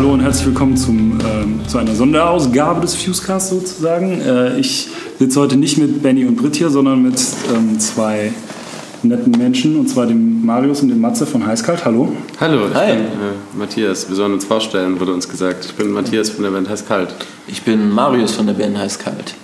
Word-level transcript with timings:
hallo 0.00 0.14
und 0.14 0.20
herzlich 0.20 0.46
willkommen 0.46 0.78
zum, 0.78 1.18
ähm, 1.30 1.60
zu 1.66 1.76
einer 1.76 1.94
Sonderausgabe 1.94 2.80
des 2.80 2.94
Fusecast 2.94 3.50
sozusagen. 3.50 4.18
Äh, 4.22 4.58
ich 4.58 4.88
sitze 5.18 5.38
heute 5.38 5.58
nicht 5.58 5.76
mit 5.76 6.02
Benny 6.02 6.24
und 6.24 6.36
Britt 6.36 6.56
hier, 6.56 6.70
sondern 6.70 7.02
mit 7.02 7.22
ähm, 7.54 7.78
zwei 7.78 8.32
netten 9.02 9.32
Menschen, 9.32 9.76
und 9.76 9.90
zwar 9.90 10.06
dem 10.06 10.42
Marius 10.42 10.80
und 10.80 10.88
dem 10.88 11.02
Matze 11.02 11.26
von 11.26 11.46
Heißkalt. 11.46 11.84
Hallo. 11.84 12.14
Hallo, 12.40 12.68
ich 12.68 12.74
Hi. 12.74 12.92
bin 12.92 13.04
äh, 13.04 13.58
Matthias. 13.58 14.08
Wir 14.08 14.16
sollen 14.16 14.32
uns 14.32 14.46
vorstellen, 14.46 14.98
wurde 14.98 15.12
uns 15.12 15.28
gesagt. 15.28 15.66
Ich 15.66 15.74
bin 15.74 15.90
Matthias 15.90 16.30
von 16.30 16.44
der 16.44 16.50
Band 16.52 16.70
Heißkalt. 16.70 17.14
Ich 17.46 17.60
bin 17.60 17.90
Marius 17.90 18.32
von 18.32 18.46
der 18.46 18.54
Band 18.54 18.78
Heißkalt. 18.78 19.34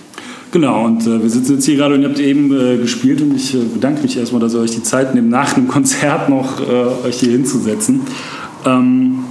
Genau, 0.53 0.87
und 0.87 1.03
äh, 1.03 1.23
wir 1.23 1.29
sitzen 1.29 1.57
jetzt 1.57 1.67
hier 1.67 1.77
gerade 1.77 1.97
und 1.97 2.01
ihr 2.01 2.09
habt 2.09 2.19
eben 2.19 2.51
äh, 2.59 2.79
gespielt 2.79 3.21
und 3.21 3.37
ich 3.37 3.55
äh, 3.55 3.59
bedanke 3.59 4.01
mich 4.01 4.17
erstmal, 4.17 4.41
dass 4.41 4.55
ihr 4.55 4.61
euch 4.61 4.71
die 4.71 4.83
Zeit 4.83 5.15
nehmt, 5.15 5.29
nach 5.29 5.55
einem 5.55 5.69
Konzert 5.69 6.31
noch 6.31 6.67
äh, 6.67 7.07
euch 7.09 7.21
hier 7.21 7.33
hinzusetzen. 7.33 8.01
Ähm, 8.65 9.26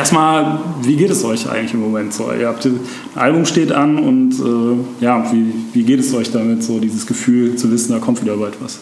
erstmal, 0.00 0.60
wie 0.82 0.96
geht 0.96 1.10
es 1.10 1.24
euch 1.24 1.48
eigentlich 1.48 1.74
im 1.74 1.80
Moment 1.80 2.14
so? 2.14 2.32
Ihr 2.32 2.48
habt, 2.48 2.64
ein 2.64 2.80
Album 3.14 3.44
steht 3.44 3.70
an 3.70 3.98
und 3.98 4.32
äh, 4.32 5.04
ja, 5.04 5.30
wie, 5.30 5.52
wie 5.74 5.82
geht 5.82 6.00
es 6.00 6.14
euch 6.14 6.30
damit, 6.32 6.64
so 6.64 6.78
dieses 6.80 7.06
Gefühl 7.06 7.56
zu 7.56 7.70
wissen, 7.70 7.92
da 7.92 7.98
kommt 7.98 8.22
wieder 8.22 8.36
bald 8.36 8.54
was? 8.60 8.80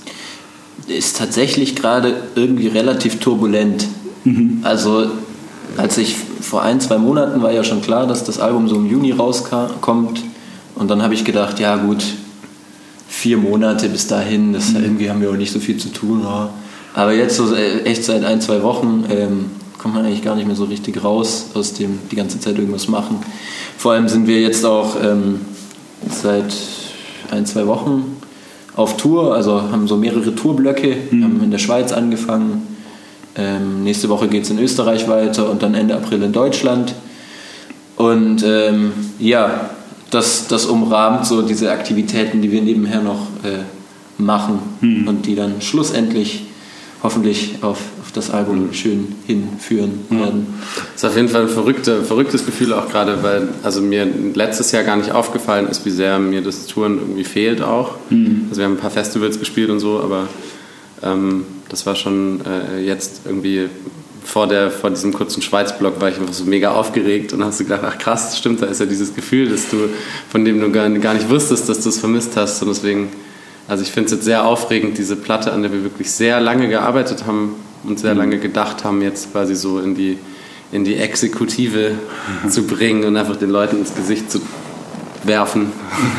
Ist 0.87 1.19
tatsächlich 1.19 1.75
gerade 1.75 2.15
irgendwie 2.37 2.69
relativ 2.69 3.19
turbulent. 3.19 3.87
Mhm. 4.25 4.61
Also 4.63 5.07
als 5.77 5.99
ich 5.99 6.15
vor 6.41 6.63
ein, 6.63 6.81
zwei 6.81 6.99
Monaten 6.99 7.43
war 7.43 7.53
ja 7.53 7.65
schon 7.65 7.83
klar, 7.83 8.07
dass 8.07 8.23
das 8.23 8.39
Album 8.39 8.69
so 8.69 8.77
im 8.77 8.87
Juni 8.87 9.11
rauskommt 9.11 10.23
und 10.77 10.89
dann 10.89 11.03
habe 11.03 11.15
ich 11.15 11.25
gedacht, 11.25 11.59
ja 11.59 11.77
gut, 11.77 12.05
vier 13.09 13.39
Monate 13.39 13.89
bis 13.89 14.07
dahin, 14.07 14.53
das, 14.53 14.71
mhm. 14.71 14.85
irgendwie 14.85 15.11
haben 15.11 15.21
wir 15.21 15.31
auch 15.31 15.37
nicht 15.37 15.53
so 15.53 15.59
viel 15.59 15.79
zu 15.79 15.89
tun. 15.89 16.21
Ja. 16.23 16.51
Aber 16.95 17.13
jetzt 17.13 17.37
so 17.37 17.53
äh, 17.55 17.83
echt 17.83 18.05
seit 18.05 18.25
ein, 18.25 18.41
zwei 18.41 18.63
Wochen 18.63 19.05
ähm, 19.11 19.47
kommt 19.79 19.95
man 19.95 20.05
eigentlich 20.05 20.23
gar 20.23 20.35
nicht 20.35 20.47
mehr 20.47 20.57
so 20.57 20.65
richtig 20.65 21.03
raus 21.03 21.47
aus 21.55 21.73
dem 21.73 22.01
die 22.11 22.17
ganze 22.17 22.41
Zeit 22.41 22.59
irgendwas 22.59 22.89
machen. 22.89 23.19
Vor 23.77 23.93
allem 23.93 24.09
sind 24.09 24.27
wir 24.27 24.41
jetzt 24.41 24.65
auch 24.65 24.97
ähm, 25.03 25.41
seit 26.11 26.53
ein, 27.31 27.47
zwei 27.47 27.67
Wochen 27.67 28.17
auf 28.77 28.97
Tour, 28.97 29.35
also 29.35 29.63
haben 29.63 29.89
so 29.89 29.97
mehrere 29.97 30.35
Tourblöcke, 30.35 30.97
mhm. 31.11 31.25
haben 31.25 31.43
in 31.43 31.51
der 31.51 31.59
Schweiz 31.59 31.93
angefangen. 31.93 32.67
Ähm, 33.37 33.85
nächste 33.85 34.09
Woche 34.09 34.29
geht 34.29 34.45
es 34.45 34.51
in 34.51 34.59
Österreich 34.59 35.09
weiter 35.09 35.51
und 35.51 35.63
dann 35.63 35.75
Ende 35.75 35.95
April 35.95 36.23
in 36.23 36.33
Deutschland. 36.33 36.95
Und 37.97 38.45
ähm, 38.45 38.93
ja, 39.19 39.71
das, 40.11 40.47
das 40.49 40.67
umrahmt 40.67 41.27
so 41.27 41.43
diese 41.43 41.71
Aktivitäten, 41.71 42.41
die 42.41 42.51
wir 42.51 42.63
nebenher 42.63 43.03
noch 43.03 43.29
äh, 43.45 43.65
machen 44.21 44.61
mhm. 44.81 45.09
und 45.09 45.27
die 45.27 45.35
dann 45.35 45.61
schlussendlich 45.61 46.45
hoffentlich 47.03 47.57
auf, 47.63 47.79
auf 48.09 48.13
das 48.13 48.31
Album 48.31 48.73
schön 48.73 49.17
hinführen 49.27 50.07
werden. 50.09 50.47
Das 50.95 51.03
ist 51.03 51.05
auf 51.05 51.15
jeden 51.15 51.29
Fall 51.29 51.43
ein 51.43 51.49
verrückte, 51.51 52.03
verrücktes 52.03 52.47
Gefühl 52.47 52.73
auch 52.73 52.89
gerade, 52.89 53.23
weil 53.23 53.49
also 53.63 53.83
mir 53.83 54.07
letztes 54.33 54.73
Jahr 54.73 54.83
gar 54.83 54.97
nicht 54.97 55.13
aufgefallen 55.13 55.69
ist, 55.69 55.85
wie 55.85 55.91
sehr 55.91 56.19
mir 56.19 56.41
das 56.41 56.67
Touren 56.67 56.97
irgendwie 56.97 57.25
fehlt 57.25 57.61
auch. 57.61 57.97
Mhm. 58.09 58.47
Also 58.49 58.61
wir 58.61 58.65
haben 58.65 58.75
ein 58.77 58.81
paar 58.81 58.91
Festivals 58.91 59.39
gespielt 59.39 59.69
und 59.69 59.81
so, 59.81 60.01
aber 60.01 60.27
ähm, 61.03 61.45
das 61.69 61.85
war 61.85 61.97
schon 61.97 62.41
äh, 62.47 62.81
jetzt 62.81 63.21
irgendwie 63.27 63.69
vor, 64.25 64.47
der, 64.47 64.71
vor 64.71 64.89
diesem 64.89 65.13
kurzen 65.13 65.43
Schweiz-Blog 65.43 66.01
war 66.01 66.09
ich 66.09 66.19
einfach 66.19 66.33
so 66.33 66.45
mega 66.45 66.73
aufgeregt 66.73 67.35
und 67.35 67.45
hast 67.45 67.61
du 67.61 67.65
gedacht, 67.65 67.83
ach 67.85 67.99
krass, 67.99 68.39
stimmt, 68.39 68.63
da 68.63 68.67
ist 68.67 68.81
ja 68.81 68.87
dieses 68.87 69.15
Gefühl, 69.15 69.51
dass 69.51 69.69
du, 69.69 69.91
von 70.31 70.47
dem 70.47 70.63
du 70.63 70.73
gar, 70.73 70.89
gar 70.89 71.13
nicht 71.13 71.29
wusstest, 71.29 71.69
dass 71.69 71.81
du 71.81 71.91
es 71.91 71.99
vermisst 71.99 72.39
hast. 72.39 72.63
Und 72.63 72.69
deswegen, 72.69 73.11
also 73.67 73.83
ich 73.83 73.91
finde 73.91 74.07
es 74.07 74.13
jetzt 74.13 74.25
sehr 74.25 74.47
aufregend, 74.47 74.97
diese 74.97 75.15
Platte, 75.15 75.53
an 75.53 75.61
der 75.61 75.73
wir 75.73 75.83
wirklich 75.83 76.11
sehr 76.11 76.41
lange 76.41 76.71
gearbeitet 76.71 77.27
haben 77.27 77.55
und 77.85 77.99
sehr 77.99 78.15
mhm. 78.15 78.19
lange 78.21 78.39
gedacht 78.39 78.85
haben, 78.85 79.03
jetzt 79.03 79.33
quasi 79.33 79.55
so 79.55 79.81
in 79.81 79.95
die, 79.95 80.19
in 80.73 80.85
die 80.85 80.97
Exekutive 80.97 81.93
zu 82.49 82.65
bringen 82.65 83.05
und 83.05 83.17
einfach 83.17 83.37
den 83.37 83.51
Leuten 83.51 83.79
ins 83.79 83.95
Gesicht 83.95 84.31
zu 84.31 84.41
werfen. 85.25 85.67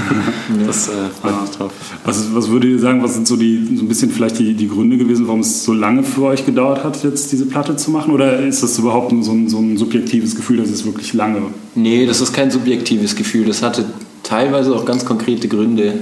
das 0.65 0.89
äh, 0.89 0.91
freut 1.21 1.41
mich 1.41 1.51
drauf. 1.51 1.71
Was, 2.03 2.33
was 2.33 2.49
würdet 2.49 2.71
ihr 2.71 2.79
sagen, 2.79 3.01
was 3.03 3.13
sind 3.13 3.27
so, 3.27 3.35
die, 3.35 3.75
so 3.75 3.83
ein 3.83 3.87
bisschen 3.87 4.11
vielleicht 4.11 4.39
die, 4.39 4.53
die 4.53 4.67
Gründe 4.67 4.97
gewesen, 4.97 5.27
warum 5.27 5.41
es 5.41 5.63
so 5.63 5.73
lange 5.73 6.03
für 6.03 6.23
euch 6.23 6.45
gedauert 6.45 6.83
hat, 6.83 7.03
jetzt 7.03 7.31
diese 7.31 7.45
Platte 7.45 7.75
zu 7.75 7.91
machen? 7.91 8.13
Oder 8.13 8.39
ist 8.39 8.63
das 8.63 8.77
überhaupt 8.77 9.11
nur 9.11 9.23
so 9.23 9.31
ein, 9.31 9.49
so 9.49 9.59
ein 9.59 9.77
subjektives 9.77 10.35
Gefühl, 10.35 10.57
dass 10.57 10.69
es 10.69 10.85
wirklich 10.85 11.13
lange? 11.13 11.41
Nee, 11.75 12.05
das 12.05 12.21
ist 12.21 12.33
kein 12.33 12.51
subjektives 12.51 13.15
Gefühl. 13.15 13.45
Das 13.45 13.61
hatte 13.61 13.85
teilweise 14.23 14.75
auch 14.75 14.85
ganz 14.85 15.05
konkrete 15.05 15.47
Gründe. 15.47 15.93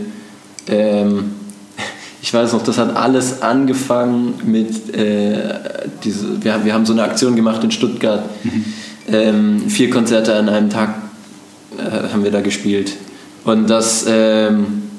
Ich 2.28 2.34
weiß 2.34 2.52
noch, 2.52 2.62
das 2.62 2.78
hat 2.78 2.94
alles 2.94 3.42
angefangen 3.42 4.34
mit, 4.44 4.94
äh, 4.94 5.38
diese, 6.04 6.44
wir, 6.44 6.66
wir 6.66 6.74
haben 6.74 6.86
so 6.86 6.92
eine 6.92 7.04
Aktion 7.04 7.38
gemacht 7.38 7.64
in 7.64 7.72
Stuttgart. 7.72 8.26
Mhm. 8.44 8.66
Ähm, 9.08 9.70
vier 9.70 9.90
Konzerte 9.90 10.36
an 10.36 10.50
einem 10.50 10.70
Tag 10.70 10.90
äh, 11.78 12.12
haben 12.12 12.26
wir 12.26 12.32
da 12.32 12.42
gespielt. 12.42 12.98
Und 13.46 13.70
das, 13.70 14.04
ähm, 14.10 14.90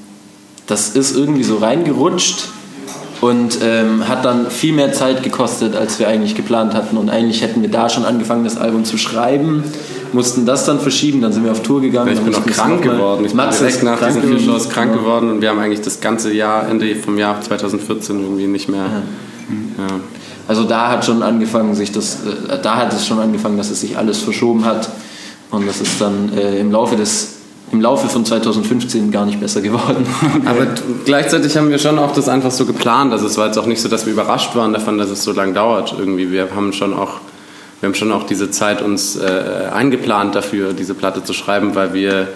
das 0.66 0.96
ist 0.96 1.14
irgendwie 1.14 1.42
so 1.42 1.58
reingerutscht 1.58 2.48
und 3.20 3.58
ähm, 3.62 4.08
hat 4.08 4.24
dann 4.24 4.50
viel 4.50 4.72
mehr 4.72 4.92
Zeit 4.92 5.22
gekostet, 5.22 5.74
als 5.74 5.98
wir 5.98 6.08
eigentlich 6.08 6.34
geplant 6.34 6.74
hatten. 6.74 6.96
Und 6.96 7.10
eigentlich 7.10 7.42
hätten 7.42 7.62
wir 7.62 7.70
da 7.70 7.88
schon 7.88 8.04
angefangen, 8.04 8.44
das 8.44 8.56
Album 8.56 8.84
zu 8.84 8.96
schreiben, 8.96 9.64
mussten 10.12 10.46
das 10.46 10.64
dann 10.64 10.80
verschieben, 10.80 11.20
dann 11.20 11.32
sind 11.32 11.44
wir 11.44 11.52
auf 11.52 11.62
Tour 11.62 11.80
gegangen. 11.80 12.12
Ich 12.12 12.20
bin 12.20 12.34
auch 12.34 12.46
krank 12.46 12.82
geworden. 12.82 13.24
Ich 13.24 13.34
bin 13.34 13.50
direkt 13.50 13.82
nach 13.82 13.98
diesen 14.04 14.22
vier 14.22 14.38
Shows 14.38 14.68
krank 14.68 14.92
geworden 14.92 15.30
und 15.30 15.40
wir 15.40 15.50
haben 15.50 15.58
eigentlich 15.58 15.82
das 15.82 16.00
ganze 16.00 16.32
Jahr, 16.32 16.68
Ende 16.68 16.94
vom 16.96 17.18
Jahr 17.18 17.40
2014 17.40 18.20
irgendwie 18.20 18.46
nicht 18.46 18.68
mehr. 18.68 18.86
Ja. 18.86 19.84
Ja. 19.84 20.00
Also 20.46 20.64
da 20.64 20.88
hat 20.88 21.04
schon 21.04 21.22
angefangen, 21.22 21.74
sich 21.74 21.92
das, 21.92 22.20
äh, 22.24 22.58
da 22.62 22.76
hat 22.76 22.92
es 22.92 23.06
schon 23.06 23.18
angefangen, 23.18 23.58
dass 23.58 23.70
es 23.70 23.80
sich 23.80 23.98
alles 23.98 24.18
verschoben 24.18 24.64
hat. 24.64 24.88
Und 25.50 25.66
das 25.66 25.80
ist 25.80 26.00
dann 26.00 26.32
äh, 26.36 26.58
im 26.58 26.72
Laufe 26.72 26.96
des 26.96 27.37
im 27.72 27.80
Laufe 27.80 28.08
von 28.08 28.24
2015 28.24 29.10
gar 29.10 29.26
nicht 29.26 29.40
besser 29.40 29.60
geworden. 29.60 30.06
Aber 30.44 30.66
gleichzeitig 31.04 31.56
haben 31.56 31.70
wir 31.70 31.78
schon 31.78 31.98
auch 31.98 32.12
das 32.12 32.28
einfach 32.28 32.50
so 32.50 32.66
geplant. 32.66 33.12
Also 33.12 33.26
es 33.26 33.36
war 33.36 33.46
jetzt 33.46 33.58
auch 33.58 33.66
nicht 33.66 33.80
so, 33.80 33.88
dass 33.88 34.06
wir 34.06 34.12
überrascht 34.12 34.54
waren 34.56 34.72
davon, 34.72 34.98
dass 34.98 35.10
es 35.10 35.22
so 35.24 35.32
lange 35.32 35.52
dauert. 35.52 35.94
Irgendwie 35.98 36.30
wir 36.30 36.54
haben 36.54 36.72
schon 36.72 36.94
auch 36.94 37.20
wir 37.80 37.86
haben 37.86 37.94
schon 37.94 38.10
auch 38.10 38.24
diese 38.24 38.50
Zeit 38.50 38.82
uns 38.82 39.16
äh, 39.16 39.68
eingeplant 39.72 40.34
dafür, 40.34 40.72
diese 40.72 40.94
Platte 40.94 41.22
zu 41.22 41.32
schreiben, 41.32 41.76
weil 41.76 41.94
wir 41.94 42.28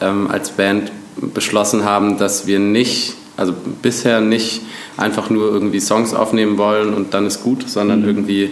ähm, 0.00 0.28
als 0.28 0.50
Band 0.50 0.90
beschlossen 1.34 1.84
haben, 1.84 2.18
dass 2.18 2.48
wir 2.48 2.58
nicht, 2.58 3.14
also 3.36 3.54
bisher 3.80 4.20
nicht 4.20 4.62
einfach 4.96 5.30
nur 5.30 5.52
irgendwie 5.52 5.78
Songs 5.78 6.14
aufnehmen 6.14 6.58
wollen 6.58 6.94
und 6.94 7.14
dann 7.14 7.26
ist 7.26 7.44
gut, 7.44 7.68
sondern 7.68 8.00
mhm. 8.00 8.08
irgendwie 8.08 8.50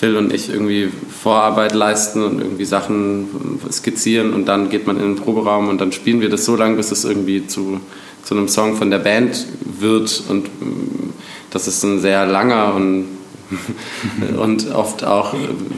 Phil 0.00 0.16
und 0.16 0.32
ich 0.32 0.48
irgendwie 0.48 0.88
Vorarbeit 1.10 1.74
leisten 1.74 2.22
und 2.22 2.40
irgendwie 2.40 2.64
Sachen 2.64 3.60
skizzieren 3.70 4.32
und 4.32 4.46
dann 4.46 4.70
geht 4.70 4.86
man 4.86 4.96
in 4.96 5.14
den 5.14 5.16
Proberaum 5.16 5.68
und 5.68 5.78
dann 5.78 5.92
spielen 5.92 6.22
wir 6.22 6.30
das 6.30 6.46
so 6.46 6.56
lange, 6.56 6.76
bis 6.76 6.90
es 6.90 7.04
irgendwie 7.04 7.46
zu, 7.46 7.80
zu 8.24 8.34
einem 8.34 8.48
Song 8.48 8.76
von 8.76 8.90
der 8.90 9.00
Band 9.00 9.46
wird 9.78 10.22
und 10.30 10.46
mm, 10.46 11.12
das 11.50 11.68
ist 11.68 11.82
ein 11.84 12.00
sehr 12.00 12.26
langer 12.26 12.74
und 12.74 13.04
und 14.40 14.72
oft 14.72 15.04
auch 15.04 15.34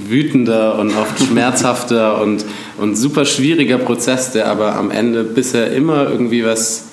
wütender 0.07 0.79
und 0.79 0.95
oft 0.95 1.19
schmerzhafter 1.21 2.21
und, 2.21 2.45
und 2.77 2.97
super 2.97 3.25
schwieriger 3.25 3.79
Prozess, 3.79 4.31
der 4.31 4.49
aber 4.49 4.77
am 4.77 4.91
Ende 4.91 5.25
bisher 5.25 5.73
immer 5.73 6.11
irgendwie 6.11 6.45
was 6.45 6.85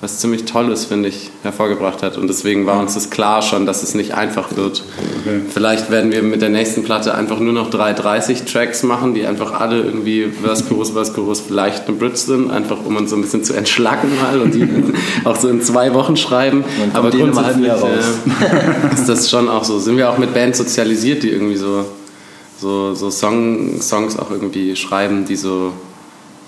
was 0.00 0.20
ziemlich 0.20 0.44
Tolles, 0.44 0.84
finde 0.84 1.08
ich, 1.08 1.30
hervorgebracht 1.42 2.04
hat. 2.04 2.16
Und 2.16 2.28
deswegen 2.28 2.66
war 2.66 2.78
uns 2.78 2.94
das 2.94 3.10
klar 3.10 3.42
schon, 3.42 3.66
dass 3.66 3.82
es 3.82 3.94
nicht 3.94 4.14
einfach 4.14 4.54
wird. 4.54 4.84
Okay. 5.20 5.40
Vielleicht 5.52 5.90
werden 5.90 6.12
wir 6.12 6.22
mit 6.22 6.40
der 6.40 6.50
nächsten 6.50 6.84
Platte 6.84 7.14
einfach 7.16 7.40
nur 7.40 7.52
noch 7.52 7.68
330 7.68 8.44
Tracks 8.44 8.84
machen, 8.84 9.14
die 9.14 9.26
einfach 9.26 9.58
alle 9.58 9.82
irgendwie 9.82 10.26
Verse, 10.26 10.62
Chorus, 10.64 10.90
Verse, 10.90 11.12
Chorus, 11.12 11.40
vielleicht 11.40 11.88
eine 11.88 11.96
Bridge 11.96 12.16
sind, 12.16 12.48
einfach 12.48 12.78
um 12.84 12.96
uns 12.96 13.10
so 13.10 13.16
ein 13.16 13.22
bisschen 13.22 13.42
zu 13.42 13.54
entschlacken 13.54 14.10
mal 14.22 14.40
und 14.40 14.54
die 14.54 14.68
auch 15.24 15.34
so 15.34 15.48
in 15.48 15.62
zwei 15.62 15.92
Wochen 15.94 16.16
schreiben. 16.16 16.64
Aber 16.92 17.10
grundsätzlich 17.10 17.66
äh, 17.66 18.94
ist 18.94 19.08
das 19.08 19.28
schon 19.28 19.48
auch 19.48 19.64
so. 19.64 19.80
Sind 19.80 19.96
wir 19.96 20.10
auch 20.10 20.18
mit 20.18 20.32
Bands 20.32 20.58
sozialisiert, 20.58 21.24
die 21.24 21.30
irgendwie 21.30 21.56
so, 21.56 21.84
so, 22.60 22.94
so 22.94 23.10
Song, 23.10 23.80
Songs 23.80 24.16
auch 24.16 24.30
irgendwie 24.30 24.76
schreiben, 24.76 25.24
die 25.24 25.34
so 25.34 25.72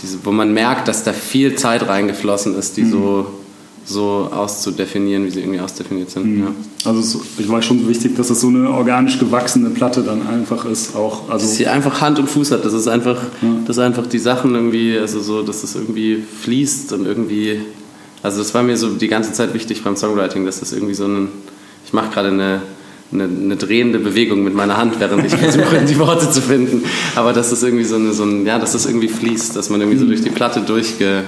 diese, 0.02 0.24
wo 0.24 0.30
man 0.30 0.54
merkt, 0.54 0.88
dass 0.88 1.04
da 1.04 1.12
viel 1.12 1.56
Zeit 1.56 1.88
reingeflossen 1.88 2.56
ist, 2.56 2.76
die 2.76 2.82
mhm. 2.82 2.90
so 2.90 3.26
so 3.90 4.28
auszudefinieren, 4.30 5.24
wie 5.26 5.30
sie 5.30 5.40
irgendwie 5.40 5.60
ausdefiniert 5.60 6.10
sind. 6.10 6.26
Mhm. 6.26 6.40
Ja. 6.40 6.54
Also 6.84 7.20
ich 7.38 7.48
war 7.48 7.60
schon 7.60 7.88
wichtig, 7.88 8.16
dass 8.16 8.30
es 8.30 8.40
so 8.40 8.48
eine 8.48 8.70
organisch 8.70 9.18
gewachsene 9.18 9.70
Platte 9.70 10.02
dann 10.02 10.26
einfach 10.26 10.64
ist. 10.64 10.94
Auch, 10.94 11.28
also 11.28 11.44
dass 11.44 11.56
sie 11.56 11.66
einfach 11.66 12.00
Hand 12.00 12.18
und 12.18 12.28
Fuß 12.28 12.52
hat. 12.52 12.64
Das 12.64 12.72
ist 12.72 12.88
einfach, 12.88 13.20
ja. 13.42 13.48
dass 13.66 13.78
einfach 13.78 14.06
die 14.06 14.18
Sachen 14.18 14.54
irgendwie, 14.54 14.96
also 14.96 15.20
so, 15.20 15.42
dass 15.42 15.62
es 15.62 15.74
irgendwie 15.74 16.22
fließt 16.42 16.92
und 16.92 17.06
irgendwie. 17.06 17.60
Also 18.22 18.38
das 18.38 18.54
war 18.54 18.62
mir 18.62 18.76
so 18.76 18.90
die 18.90 19.08
ganze 19.08 19.32
Zeit 19.32 19.54
wichtig 19.54 19.82
beim 19.82 19.96
Songwriting, 19.96 20.44
dass 20.46 20.60
das 20.60 20.72
irgendwie 20.72 20.94
so 20.94 21.06
ein. 21.06 21.28
Ich 21.84 21.92
mache 21.92 22.10
gerade 22.10 22.28
eine, 22.28 22.62
eine, 23.12 23.24
eine, 23.24 23.56
drehende 23.56 23.98
Bewegung 23.98 24.44
mit 24.44 24.54
meiner 24.54 24.76
Hand, 24.76 25.00
während 25.00 25.24
ich 25.24 25.34
versuche, 25.34 25.84
die 25.88 25.98
Worte 25.98 26.30
zu 26.30 26.40
finden. 26.40 26.84
Aber 27.16 27.32
dass 27.32 27.50
das 27.50 27.62
irgendwie 27.62 27.84
so, 27.84 27.96
eine, 27.96 28.12
so 28.12 28.22
ein, 28.22 28.46
ja, 28.46 28.58
dass 28.58 28.72
das 28.72 28.86
irgendwie 28.86 29.08
fließt, 29.08 29.56
dass 29.56 29.70
man 29.70 29.80
irgendwie 29.80 29.98
so 29.98 30.04
mhm. 30.04 30.10
durch 30.10 30.22
die 30.22 30.30
Platte 30.30 30.60
durchge 30.60 31.24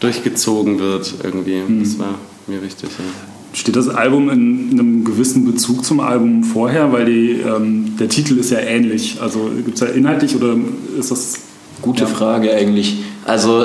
durchgezogen 0.00 0.78
wird 0.78 1.14
irgendwie. 1.22 1.60
Mhm. 1.66 1.82
Das 1.84 1.98
war 1.98 2.14
mir 2.46 2.62
wichtig. 2.62 2.88
Ja. 2.98 3.04
Steht 3.52 3.74
das 3.76 3.88
Album 3.88 4.30
in 4.30 4.70
einem 4.72 5.04
gewissen 5.04 5.44
Bezug 5.44 5.84
zum 5.84 6.00
Album 6.00 6.44
vorher? 6.44 6.92
Weil 6.92 7.04
die, 7.06 7.30
ähm, 7.40 7.96
der 7.98 8.08
Titel 8.08 8.38
ist 8.38 8.50
ja 8.50 8.58
ähnlich. 8.60 9.18
Also 9.20 9.50
gibt 9.64 9.74
es 9.74 9.80
ja 9.80 9.88
inhaltlich 9.88 10.34
oder 10.36 10.54
ist 10.98 11.10
das. 11.10 11.34
Gute 11.82 12.02
Ja. 12.02 12.08
Frage 12.08 12.52
eigentlich. 12.52 12.98
Also 13.24 13.64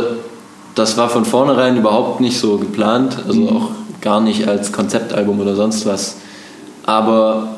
das 0.74 0.96
war 0.96 1.10
von 1.10 1.26
vornherein 1.26 1.76
überhaupt 1.76 2.22
nicht 2.22 2.38
so 2.40 2.58
geplant, 2.58 3.18
also 3.28 3.42
Mhm. 3.42 3.48
auch 3.50 3.72
gar 4.00 4.22
nicht 4.22 4.48
als 4.48 4.72
Konzeptalbum 4.72 5.38
oder 5.42 5.54
sonst 5.58 5.86
was. 5.86 6.16
Aber 6.86 7.58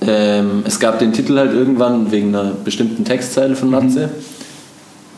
ähm, 0.00 0.64
es 0.66 0.80
gab 0.80 0.98
den 0.98 1.12
Titel 1.12 1.38
halt 1.38 1.52
irgendwann 1.52 2.10
wegen 2.10 2.34
einer 2.34 2.50
bestimmten 2.64 3.04
Textzeile 3.04 3.54
von 3.54 3.70
Matze. 3.70 4.10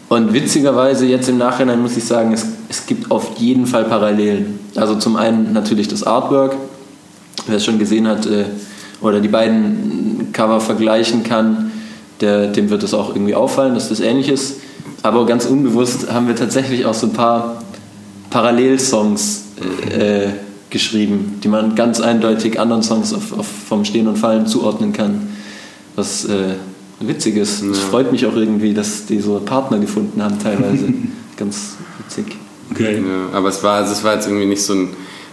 Und 0.08 0.32
witzigerweise 0.32 1.06
jetzt 1.06 1.28
im 1.28 1.38
Nachhinein 1.38 1.82
muss 1.82 1.96
ich 1.96 2.04
sagen, 2.04 2.32
es, 2.32 2.46
es 2.68 2.86
gibt 2.86 3.10
auf 3.10 3.38
jeden 3.38 3.66
Fall 3.66 3.84
Parallelen. 3.84 4.60
Also 4.76 4.94
zum 4.96 5.16
einen 5.16 5.52
natürlich 5.52 5.88
das 5.88 6.04
Artwork, 6.04 6.56
wer 7.46 7.56
es 7.56 7.64
schon 7.64 7.78
gesehen 7.78 8.06
hat 8.06 8.26
äh, 8.26 8.44
oder 9.00 9.20
die 9.20 9.28
beiden 9.28 10.28
Cover 10.32 10.60
vergleichen 10.60 11.24
kann, 11.24 11.72
der, 12.20 12.46
dem 12.48 12.70
wird 12.70 12.82
es 12.82 12.94
auch 12.94 13.10
irgendwie 13.10 13.34
auffallen, 13.34 13.74
dass 13.74 13.88
das 13.88 14.00
ähnlich 14.00 14.28
ist. 14.28 14.60
Aber 15.02 15.26
ganz 15.26 15.44
unbewusst 15.44 16.12
haben 16.12 16.28
wir 16.28 16.36
tatsächlich 16.36 16.86
auch 16.86 16.94
so 16.94 17.06
ein 17.06 17.12
paar 17.12 17.62
Parallelsongs 18.30 19.44
äh, 19.90 20.24
äh, 20.24 20.28
geschrieben, 20.70 21.40
die 21.42 21.48
man 21.48 21.74
ganz 21.74 22.00
eindeutig 22.00 22.60
anderen 22.60 22.82
Songs 22.82 23.12
auf, 23.12 23.36
auf, 23.38 23.46
vom 23.46 23.84
Stehen 23.84 24.08
und 24.08 24.18
Fallen 24.18 24.46
zuordnen 24.46 24.92
kann. 24.92 25.28
Was 25.94 26.24
äh, 26.26 26.54
witzig 27.00 27.36
ist. 27.36 27.62
Es 27.62 27.78
freut 27.78 28.12
mich 28.12 28.26
auch 28.26 28.36
irgendwie, 28.36 28.74
dass 28.74 29.06
die 29.06 29.20
so 29.20 29.38
Partner 29.40 29.78
gefunden 29.78 30.22
haben 30.22 30.38
teilweise. 30.38 30.92
ganz 31.36 31.76
witzig. 31.98 32.36
Okay. 32.70 32.96
Ja, 32.96 33.36
aber 33.36 33.48
es 33.48 33.62
war, 33.62 33.76
also 33.76 33.92
es 33.92 34.02
war 34.02 34.14
jetzt 34.14 34.26
irgendwie 34.26 34.46
nicht 34.46 34.62
so 34.62 34.74
ein 34.74 34.88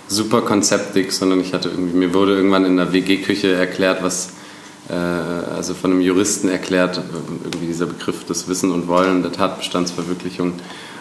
super 0.07 0.41
konzeptig, 0.41 1.11
sondern 1.11 1.39
ich 1.39 1.53
hatte 1.53 1.69
irgendwie, 1.69 1.97
mir 1.97 2.13
wurde 2.13 2.35
irgendwann 2.35 2.65
in 2.65 2.77
der 2.77 2.93
WG-Küche 2.93 3.53
erklärt, 3.53 4.03
was, 4.03 4.29
äh, 4.89 4.93
also 4.93 5.73
von 5.73 5.91
einem 5.91 6.01
Juristen 6.01 6.49
erklärt, 6.49 7.01
irgendwie 7.43 7.67
dieser 7.67 7.85
Begriff 7.85 8.25
des 8.25 8.47
Wissen 8.47 8.71
und 8.71 8.87
Wollen, 8.87 9.23
der 9.23 9.31
Tatbestandsverwirklichung. 9.31 10.53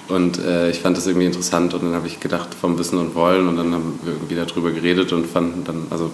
Und 0.08 0.38
äh, 0.38 0.70
ich 0.70 0.80
fand 0.80 0.96
das 0.96 1.06
irgendwie 1.06 1.26
interessant 1.26 1.74
und 1.74 1.84
dann 1.84 1.94
habe 1.94 2.06
ich 2.06 2.20
gedacht 2.20 2.48
vom 2.58 2.78
Wissen 2.78 2.98
und 2.98 3.14
Wollen 3.14 3.48
und 3.48 3.56
dann 3.56 3.72
haben 3.72 3.98
wir 4.02 4.14
irgendwie 4.14 4.34
darüber 4.34 4.70
geredet 4.70 5.12
und 5.12 5.26
fanden 5.26 5.64
dann, 5.64 5.86
also, 5.90 6.10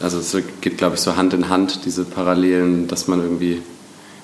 also 0.00 0.18
es 0.18 0.36
geht 0.60 0.78
glaube 0.78 0.94
ich 0.96 1.00
so 1.00 1.16
Hand 1.16 1.34
in 1.34 1.48
Hand, 1.48 1.80
diese 1.84 2.04
Parallelen, 2.04 2.86
dass 2.88 3.08
man 3.08 3.20
irgendwie, 3.20 3.62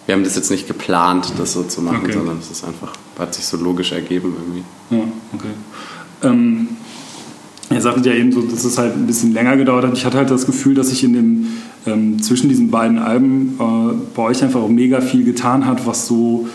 wir 0.06 0.14
haben 0.14 0.24
das 0.24 0.36
jetzt 0.36 0.50
nicht 0.50 0.66
geplant, 0.66 1.32
das 1.38 1.52
so 1.52 1.62
zu 1.62 1.82
machen, 1.82 2.00
Okay. 2.04 2.12
sondern 2.12 2.38
es 2.38 2.50
ist 2.50 2.64
einfach, 2.64 2.92
hat 3.18 3.34
sich 3.34 3.44
so 3.46 3.56
logisch 3.56 3.92
ergeben 3.92 4.34
irgendwie. 4.38 4.62
Ja, 4.90 5.12
okay. 5.34 5.52
Ähm, 6.22 6.68
ihr 7.70 7.80
sagtet 7.80 8.06
ja 8.06 8.12
eben 8.12 8.32
so, 8.32 8.42
dass 8.42 8.64
es 8.64 8.76
halt 8.78 8.94
ein 8.96 9.06
bisschen 9.06 9.32
länger 9.32 9.56
gedauert 9.56 9.84
hat. 9.86 9.92
Ich 9.96 10.04
hatte 10.04 10.18
halt 10.18 10.30
das 10.30 10.46
Gefühl, 10.46 10.74
dass 10.74 10.88
sich 10.88 11.04
in 11.04 11.12
dem, 11.12 11.46
ähm, 11.86 12.20
zwischen 12.22 12.48
diesen 12.48 12.70
beiden 12.70 12.98
Alben 12.98 13.56
äh, 13.58 13.94
bei 14.14 14.22
euch 14.22 14.42
einfach 14.42 14.60
auch 14.60 14.68
mega 14.68 15.00
viel 15.00 15.24
getan 15.24 15.66
hat, 15.66 15.86
was 15.86 16.06
so, 16.06 16.48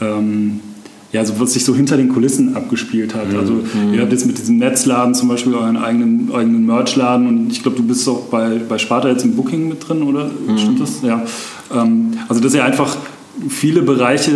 ähm, 0.00 0.60
ja, 1.12 1.24
so 1.24 1.38
was 1.38 1.52
sich 1.52 1.64
so 1.64 1.74
hinter 1.74 1.96
den 1.96 2.08
Kulissen 2.08 2.56
abgespielt 2.56 3.14
hat. 3.14 3.34
Also 3.38 3.60
ihr 3.92 4.00
habt 4.00 4.12
jetzt 4.12 4.26
mit 4.26 4.38
diesem 4.38 4.56
Netzladen 4.56 5.14
zum 5.14 5.28
Beispiel 5.28 5.54
euren 5.54 5.76
eigenen, 5.76 6.32
eigenen 6.34 6.64
Merchladen 6.64 7.26
und 7.26 7.52
ich 7.52 7.62
glaube, 7.62 7.76
du 7.76 7.82
bist 7.82 8.08
auch 8.08 8.22
bei, 8.30 8.60
bei 8.66 8.78
Sparta 8.78 9.08
jetzt 9.08 9.24
im 9.24 9.36
Booking 9.36 9.68
mit 9.68 9.86
drin, 9.86 10.02
oder? 10.02 10.30
Stimmt 10.56 10.80
das? 10.80 11.02
Ja. 11.02 11.22
Ähm, 11.74 12.12
also 12.28 12.40
dass 12.40 12.54
ihr 12.54 12.64
einfach 12.64 12.96
viele 13.48 13.82
Bereiche 13.82 14.30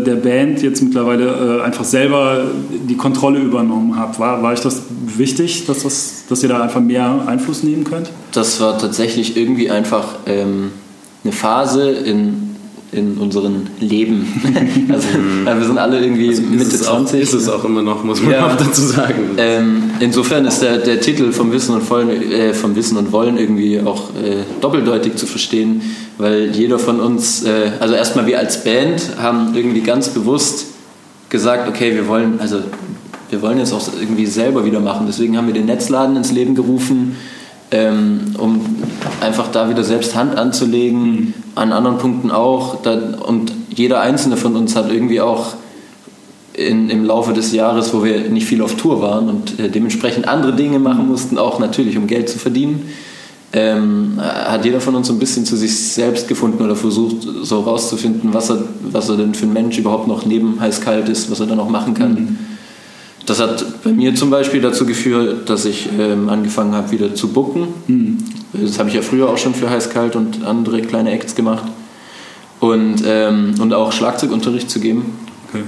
äh, 0.00 0.04
der 0.04 0.16
Band 0.16 0.62
jetzt 0.62 0.82
mittlerweile 0.82 1.60
äh, 1.60 1.62
einfach 1.62 1.84
selber 1.84 2.44
die 2.88 2.96
Kontrolle 2.96 3.38
übernommen 3.38 3.96
habt. 3.96 4.18
War, 4.18 4.42
war 4.42 4.52
euch 4.52 4.60
das 4.60 4.82
wichtig, 5.06 5.66
dass, 5.66 5.82
das, 5.82 6.24
dass 6.28 6.42
ihr 6.42 6.48
da 6.48 6.62
einfach 6.62 6.80
mehr 6.80 7.22
Einfluss 7.26 7.62
nehmen 7.62 7.84
könnt? 7.84 8.10
Das 8.32 8.60
war 8.60 8.78
tatsächlich 8.78 9.36
irgendwie 9.36 9.70
einfach 9.70 10.16
ähm, 10.26 10.70
eine 11.22 11.32
Phase 11.32 11.90
in, 11.90 12.49
in 12.92 13.18
unserem 13.18 13.66
Leben. 13.78 14.26
also, 14.92 15.06
weil 15.44 15.58
wir 15.60 15.66
sind 15.66 15.78
alle 15.78 16.00
irgendwie 16.00 16.28
Mitte 16.28 16.42
Mhm. 16.42 16.60
ist 16.60 16.72
es 16.74 16.82
20. 16.82 17.18
Auch, 17.20 17.22
ist 17.22 17.32
es 17.34 17.48
auch 17.48 17.64
immer 17.64 17.82
noch, 17.82 18.02
muss 18.02 18.20
man 18.20 18.32
Ja. 18.32 18.46
auch 18.46 18.56
dazu 18.56 18.82
sagen. 18.82 19.30
Ähm, 19.36 19.82
insofern 20.00 20.44
ist 20.44 20.60
der, 20.60 20.78
der 20.78 21.00
Titel 21.00 21.30
vom 21.32 21.52
Wissen 21.52 21.74
und 21.74 21.88
Wollen, 21.88 22.10
äh, 22.32 22.52
vom 22.52 22.74
Wissen 22.74 22.96
und 22.98 23.12
Wollen 23.12 23.38
irgendwie 23.38 23.80
auch 23.80 24.10
äh, 24.16 24.42
doppeldeutig 24.60 25.14
zu 25.16 25.26
verstehen, 25.26 25.82
weil 26.18 26.50
jeder 26.50 26.78
von 26.80 26.98
uns, 27.00 27.44
äh, 27.44 27.70
also 27.78 27.94
erstmal 27.94 28.26
wir 28.26 28.38
als 28.38 28.64
Band 28.64 29.02
haben 29.20 29.54
irgendwie 29.54 29.82
ganz 29.82 30.08
bewusst 30.08 30.66
gesagt, 31.28 31.68
okay, 31.68 31.94
wir 31.94 32.08
wollen, 32.08 32.40
also 32.40 32.58
wir 33.30 33.40
wollen 33.42 33.58
jetzt 33.58 33.72
auch 33.72 33.86
irgendwie 34.00 34.26
selber 34.26 34.64
wieder 34.64 34.80
machen. 34.80 35.06
Deswegen 35.06 35.36
haben 35.36 35.46
wir 35.46 35.54
den 35.54 35.66
Netzladen 35.66 36.16
ins 36.16 36.32
Leben 36.32 36.56
gerufen, 36.56 37.14
ähm, 37.70 38.34
um 38.38 38.60
einfach 39.20 39.48
da 39.48 39.68
wieder 39.68 39.84
selbst 39.84 40.14
Hand 40.14 40.36
anzulegen, 40.36 41.34
an 41.54 41.72
anderen 41.72 41.98
Punkten 41.98 42.30
auch. 42.30 42.82
Da, 42.82 42.98
und 43.24 43.52
jeder 43.74 44.00
einzelne 44.00 44.36
von 44.36 44.56
uns 44.56 44.74
hat 44.74 44.90
irgendwie 44.90 45.20
auch 45.20 45.54
in, 46.52 46.90
im 46.90 47.04
Laufe 47.04 47.32
des 47.32 47.52
Jahres, 47.52 47.94
wo 47.94 48.04
wir 48.04 48.28
nicht 48.28 48.46
viel 48.46 48.62
auf 48.62 48.74
Tour 48.76 49.00
waren 49.00 49.28
und 49.28 49.58
äh, 49.60 49.68
dementsprechend 49.68 50.26
andere 50.26 50.54
Dinge 50.54 50.78
machen 50.78 51.08
mussten, 51.08 51.38
auch 51.38 51.58
natürlich 51.58 51.96
um 51.96 52.06
Geld 52.06 52.28
zu 52.28 52.38
verdienen, 52.38 52.90
ähm, 53.52 54.14
hat 54.18 54.64
jeder 54.64 54.80
von 54.80 54.94
uns 54.94 55.08
so 55.08 55.12
ein 55.12 55.18
bisschen 55.18 55.44
zu 55.44 55.56
sich 55.56 55.76
selbst 55.76 56.28
gefunden 56.28 56.62
oder 56.62 56.76
versucht, 56.76 57.16
so 57.42 57.60
rauszufinden, 57.60 58.32
was 58.34 58.50
er, 58.50 58.64
was 58.82 59.08
er 59.08 59.16
denn 59.16 59.34
für 59.34 59.46
ein 59.46 59.52
Mensch 59.52 59.78
überhaupt 59.78 60.06
noch 60.06 60.24
neben 60.26 60.60
heiß-kalt 60.60 61.08
ist, 61.08 61.30
was 61.30 61.40
er 61.40 61.46
dann 61.46 61.58
noch 61.58 61.68
machen 61.68 61.94
kann. 61.94 62.38
Das 63.30 63.38
hat 63.38 63.84
bei 63.84 63.92
mir 63.92 64.12
zum 64.16 64.28
Beispiel 64.28 64.60
dazu 64.60 64.84
geführt, 64.84 65.48
dass 65.48 65.64
ich 65.64 65.88
ähm, 65.96 66.28
angefangen 66.28 66.74
habe, 66.74 66.90
wieder 66.90 67.14
zu 67.14 67.28
booken. 67.28 67.68
Das 68.52 68.80
habe 68.80 68.88
ich 68.88 68.96
ja 68.96 69.02
früher 69.02 69.28
auch 69.28 69.38
schon 69.38 69.54
für 69.54 69.70
heiß-kalt 69.70 70.16
und 70.16 70.44
andere 70.44 70.82
kleine 70.82 71.12
Acts 71.12 71.36
gemacht. 71.36 71.62
Und, 72.58 73.04
ähm, 73.06 73.54
und 73.60 73.72
auch 73.72 73.92
Schlagzeugunterricht 73.92 74.68
zu 74.68 74.80
geben. 74.80 75.16
Okay. 75.48 75.62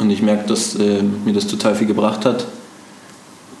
Und 0.00 0.10
ich 0.10 0.22
merke, 0.22 0.48
dass 0.48 0.74
äh, 0.74 1.04
mir 1.24 1.32
das 1.32 1.46
total 1.46 1.76
viel 1.76 1.86
gebracht 1.86 2.24
hat. 2.24 2.48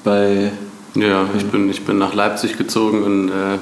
Bei 0.02 0.50
Ja, 0.96 1.26
ich 1.36 1.44
bin, 1.44 1.70
ich 1.70 1.84
bin 1.84 1.96
nach 1.96 2.14
Leipzig 2.14 2.58
gezogen 2.58 3.04
und 3.04 3.28
äh, 3.28 3.58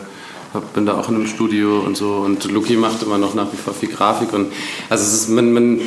hab, 0.56 0.74
bin 0.74 0.86
da 0.86 0.94
auch 0.94 1.08
in 1.08 1.14
einem 1.14 1.26
Studio 1.26 1.80
und 1.80 1.96
so. 1.96 2.14
Und 2.14 2.50
Luki 2.50 2.76
macht 2.76 3.02
immer 3.02 3.18
noch 3.18 3.34
nach 3.34 3.52
wie 3.52 3.56
vor 3.56 3.74
viel 3.74 3.88
Grafik. 3.88 4.32
Und 4.32 4.48
also 4.90 5.04
es 5.04 5.12
ist, 5.14 5.28
man, 5.28 5.52
man, 5.52 5.80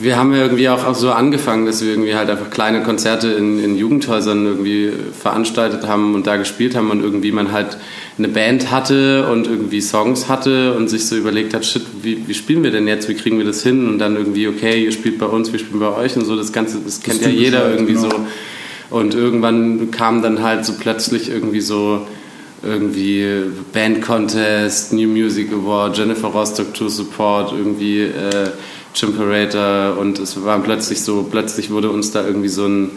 wir 0.00 0.16
haben 0.16 0.32
ja 0.32 0.42
irgendwie 0.42 0.68
auch, 0.68 0.84
auch 0.84 0.94
so 0.94 1.10
angefangen, 1.10 1.66
dass 1.66 1.82
wir 1.82 1.90
irgendwie 1.90 2.14
halt 2.14 2.28
einfach 2.28 2.50
kleine 2.50 2.82
Konzerte 2.82 3.28
in, 3.28 3.58
in 3.62 3.76
Jugendhäusern 3.76 4.44
irgendwie 4.44 4.92
veranstaltet 5.18 5.86
haben 5.86 6.14
und 6.14 6.26
da 6.26 6.36
gespielt 6.36 6.76
haben 6.76 6.90
und 6.90 7.02
irgendwie 7.02 7.32
man 7.32 7.52
halt 7.52 7.78
eine 8.18 8.28
Band 8.28 8.70
hatte 8.70 9.26
und 9.28 9.46
irgendwie 9.46 9.80
Songs 9.80 10.28
hatte 10.28 10.74
und 10.74 10.88
sich 10.88 11.06
so 11.06 11.16
überlegt 11.16 11.54
hat, 11.54 11.64
shit, 11.64 11.82
wie, 12.02 12.28
wie 12.28 12.34
spielen 12.34 12.62
wir 12.62 12.70
denn 12.70 12.86
jetzt, 12.86 13.08
wie 13.08 13.14
kriegen 13.14 13.38
wir 13.38 13.44
das 13.44 13.62
hin? 13.62 13.88
Und 13.88 13.98
dann 13.98 14.16
irgendwie, 14.16 14.46
okay, 14.46 14.84
ihr 14.84 14.92
spielt 14.92 15.18
bei 15.18 15.26
uns, 15.26 15.52
wir 15.52 15.58
spielen 15.58 15.80
bei 15.80 15.94
euch 15.96 16.16
und 16.16 16.24
so, 16.24 16.36
das 16.36 16.52
Ganze, 16.52 16.78
das 16.84 17.00
kennt 17.00 17.22
ja 17.22 17.28
typisch 17.28 17.42
jeder 17.42 17.60
halt, 17.60 17.74
irgendwie 17.74 17.94
genau. 17.94 18.10
so. 18.10 18.26
Und 18.90 19.14
irgendwann 19.14 19.90
kam 19.90 20.22
dann 20.22 20.42
halt 20.42 20.64
so 20.64 20.74
plötzlich 20.78 21.28
irgendwie 21.28 21.60
so 21.60 22.06
irgendwie 22.64 23.26
Band 23.72 24.02
Contest, 24.02 24.92
New 24.92 25.08
Music 25.08 25.52
Award, 25.52 25.98
Jennifer 25.98 26.28
Rostock 26.28 26.72
to 26.74 26.88
Support, 26.88 27.52
irgendwie 27.52 28.02
äh, 28.02 28.50
Chimperator 28.94 29.98
und 29.98 30.18
es 30.18 30.42
war 30.44 30.58
plötzlich 30.60 31.02
so, 31.02 31.26
plötzlich 31.30 31.70
wurde 31.70 31.90
uns 31.90 32.12
da 32.12 32.24
irgendwie 32.24 32.48
so 32.48 32.66
ein 32.66 32.90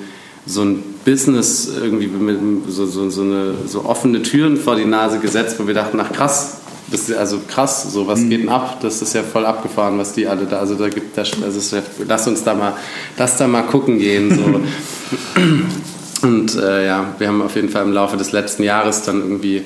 so 0.47 0.61
ein 0.63 0.81
Business 1.03 1.69
irgendwie 1.69 2.07
mit 2.07 2.39
so, 2.69 2.85
so, 2.85 3.09
so, 3.09 3.21
eine, 3.21 3.53
so 3.65 3.83
offene 3.83 4.21
Türen 4.21 4.57
vor 4.57 4.77
die 4.77 4.85
Nase 4.85 5.19
gesetzt, 5.19 5.57
wo 5.59 5.67
wir 5.67 5.73
dachten, 5.73 5.99
ach 5.99 6.11
krass, 6.13 6.61
das 6.89 7.09
ist 7.09 7.17
also 7.17 7.41
krass, 7.47 7.91
so 7.91 8.07
was 8.07 8.21
geht 8.21 8.43
denn 8.43 8.49
ab? 8.49 8.77
Das 8.81 9.01
ist 9.01 9.13
ja 9.13 9.23
voll 9.23 9.45
abgefahren, 9.45 9.97
was 9.97 10.13
die 10.13 10.25
alle 10.25 10.45
da, 10.45 10.59
also 10.59 10.75
da 10.75 10.87
gibt 10.87 11.17
das, 11.17 11.31
also 11.43 11.75
ja, 11.75 11.83
lass 12.07 12.27
uns 12.27 12.43
da 12.43 12.53
mal, 12.53 12.77
lass 13.17 13.37
da 13.37 13.47
mal 13.47 13.63
gucken 13.63 13.99
gehen, 13.99 14.33
so. 14.33 15.41
Und 16.21 16.55
äh, 16.55 16.85
ja, 16.85 17.13
wir 17.17 17.27
haben 17.27 17.41
auf 17.41 17.55
jeden 17.55 17.69
Fall 17.69 17.83
im 17.83 17.93
Laufe 17.93 18.17
des 18.17 18.31
letzten 18.31 18.63
Jahres 18.63 19.03
dann 19.03 19.21
irgendwie, 19.21 19.63